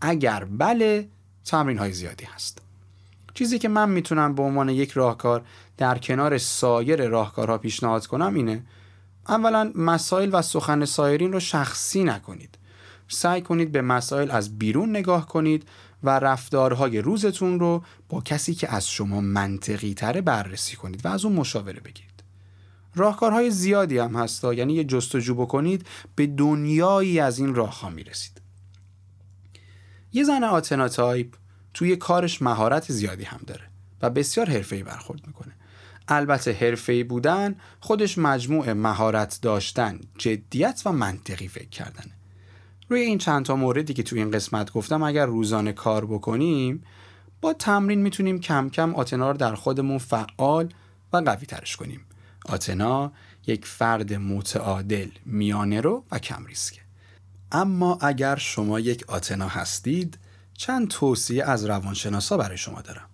اگر 0.00 0.44
بله 0.44 1.08
تمرین 1.44 1.78
های 1.78 1.92
زیادی 1.92 2.24
هست. 2.24 2.58
چیزی 3.34 3.58
که 3.58 3.68
من 3.68 3.90
می‌تونم 3.90 4.34
به 4.34 4.42
عنوان 4.42 4.68
یک 4.68 4.90
راهکار 4.90 5.42
در 5.76 5.98
کنار 5.98 6.38
سایر 6.38 7.08
راهکارها 7.08 7.58
پیشنهاد 7.58 8.06
کنم 8.06 8.34
اینه 8.34 8.62
اولا 9.28 9.72
مسائل 9.74 10.30
و 10.32 10.42
سخن 10.42 10.84
سایرین 10.84 11.32
رو 11.32 11.40
شخصی 11.40 12.04
نکنید. 12.04 12.58
سعی 13.08 13.42
کنید 13.42 13.72
به 13.72 13.82
مسائل 13.82 14.30
از 14.30 14.58
بیرون 14.58 14.90
نگاه 14.90 15.28
کنید 15.28 15.68
و 16.02 16.18
رفتارهای 16.18 16.98
روزتون 16.98 17.60
رو 17.60 17.84
با 18.08 18.20
کسی 18.20 18.54
که 18.54 18.74
از 18.74 18.90
شما 18.90 19.20
منطقی 19.20 19.94
تره 19.94 20.20
بررسی 20.20 20.76
کنید 20.76 21.06
و 21.06 21.08
از 21.08 21.24
اون 21.24 21.34
مشاوره 21.34 21.80
بگیرید. 21.80 22.10
راهکارهای 22.94 23.50
زیادی 23.50 23.98
هم 23.98 24.16
هستا 24.16 24.54
یعنی 24.54 24.72
یه 24.72 24.84
جستجو 24.84 25.34
بکنید 25.34 25.86
به 26.14 26.26
دنیایی 26.26 27.20
از 27.20 27.38
این 27.38 27.54
راه 27.54 27.80
ها 27.80 27.90
می‌رسید. 27.90 28.40
یه 30.12 30.24
زن 30.24 30.44
آتنا 30.44 30.88
تایپ 30.88 31.34
توی 31.74 31.96
کارش 31.96 32.42
مهارت 32.42 32.92
زیادی 32.92 33.24
هم 33.24 33.40
داره 33.46 33.64
و 34.02 34.10
بسیار 34.10 34.50
حرفه‌ای 34.50 34.82
برخورد 34.82 35.26
می‌کنه. 35.26 35.52
البته 36.08 36.52
حرفه‌ای 36.52 37.04
بودن 37.04 37.56
خودش 37.80 38.18
مجموع 38.18 38.72
مهارت 38.72 39.38
داشتن 39.42 40.00
جدیت 40.18 40.82
و 40.86 40.92
منطقی 40.92 41.48
فکر 41.48 41.68
کردنه. 41.68 42.19
روی 42.90 43.00
این 43.00 43.18
چند 43.18 43.44
تا 43.44 43.56
موردی 43.56 43.94
که 43.94 44.02
تو 44.02 44.16
این 44.16 44.30
قسمت 44.30 44.72
گفتم 44.72 45.02
اگر 45.02 45.26
روزانه 45.26 45.72
کار 45.72 46.06
بکنیم 46.06 46.82
با 47.40 47.52
تمرین 47.52 48.02
می‌تونیم 48.02 48.40
کم 48.40 48.68
کم 48.68 48.94
آتنا 48.94 49.30
رو 49.30 49.36
در 49.36 49.54
خودمون 49.54 49.98
فعال 49.98 50.68
و 51.12 51.16
قوی 51.16 51.46
ترش 51.46 51.76
کنیم. 51.76 52.00
آتنا 52.46 53.12
یک 53.46 53.66
فرد 53.66 54.14
متعادل 54.14 55.08
میانه 55.26 55.80
رو 55.80 56.04
و 56.10 56.18
کم 56.18 56.46
ریسکه 56.46 56.80
اما 57.52 57.98
اگر 58.00 58.36
شما 58.36 58.80
یک 58.80 59.04
آتنا 59.08 59.48
هستید 59.48 60.18
چند 60.52 60.88
توصیه 60.88 61.44
از 61.44 61.64
روانشناسا 61.64 62.36
برای 62.36 62.58
شما 62.58 62.82
دارم. 62.82 63.08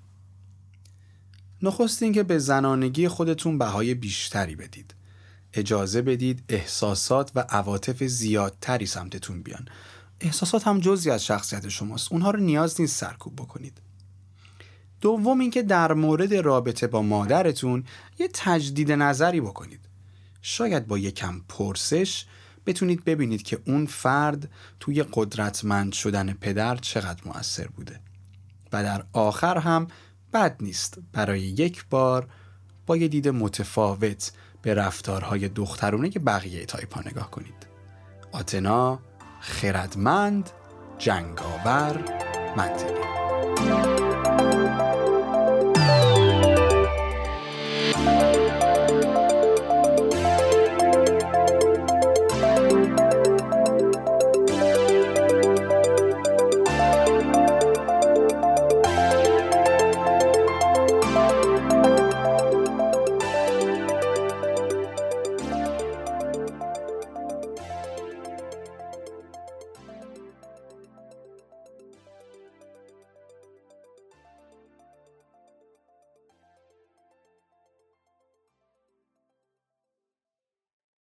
نخست 1.63 2.03
اینکه 2.03 2.23
به 2.23 2.39
زنانگی 2.39 3.09
خودتون 3.09 3.59
بهای 3.59 3.95
بیشتری 3.95 4.57
بدید. 4.57 4.95
اجازه 5.57 6.03
بدید 6.03 6.45
احساسات 6.49 7.31
و 7.35 7.41
عواطف 7.49 8.05
زیادتری 8.05 8.87
سمتتون 8.87 9.43
بیان. 9.43 9.69
احساسات 10.21 10.67
هم 10.67 10.81
جزی 10.81 11.11
از 11.11 11.25
شخصیت 11.25 11.69
شماست. 11.69 12.13
اونها 12.13 12.31
رو 12.31 12.41
نیاز 12.41 12.81
نیست 12.81 12.97
سرکوب 12.97 13.37
بکنید. 13.37 13.81
دوم 15.01 15.41
اینکه 15.41 15.63
در 15.63 15.93
مورد 15.93 16.35
رابطه 16.35 16.87
با 16.87 17.03
مادرتون 17.03 17.85
یه 18.19 18.29
تجدید 18.35 18.93
نظری 18.93 19.41
بکنید. 19.41 19.81
شاید 20.43 20.87
با 20.87 20.99
یکم 20.99 21.41
پرسش 21.49 22.25
بتونید 22.67 23.05
ببینید 23.05 23.43
که 23.43 23.59
اون 23.67 23.87
فرد 23.87 24.51
توی 24.81 25.05
قدرتمند 25.13 25.93
شدن 25.93 26.33
پدر 26.33 26.77
چقدر 26.77 27.23
مؤثر 27.25 27.67
بوده. 27.67 28.01
و 28.73 28.83
در 28.83 29.05
آخر 29.13 29.59
هم 29.59 29.87
بد 30.33 30.57
نیست. 30.61 30.99
برای 31.13 31.41
یک 31.41 31.85
بار 31.91 32.29
با 32.87 32.97
یه 32.97 33.09
دید 33.09 33.29
متفاوت 33.29 34.33
به 34.67 34.75
رفتارهای 34.75 35.49
دخترونه 35.49 36.09
که 36.09 36.19
بقیه 36.19 36.67
تایپا 36.67 37.01
نگاه 37.01 37.31
کنید. 37.31 37.67
آتنا 38.33 38.99
خردمند 39.41 40.51
جنگاور 40.99 42.05
منطقی. 42.57 43.96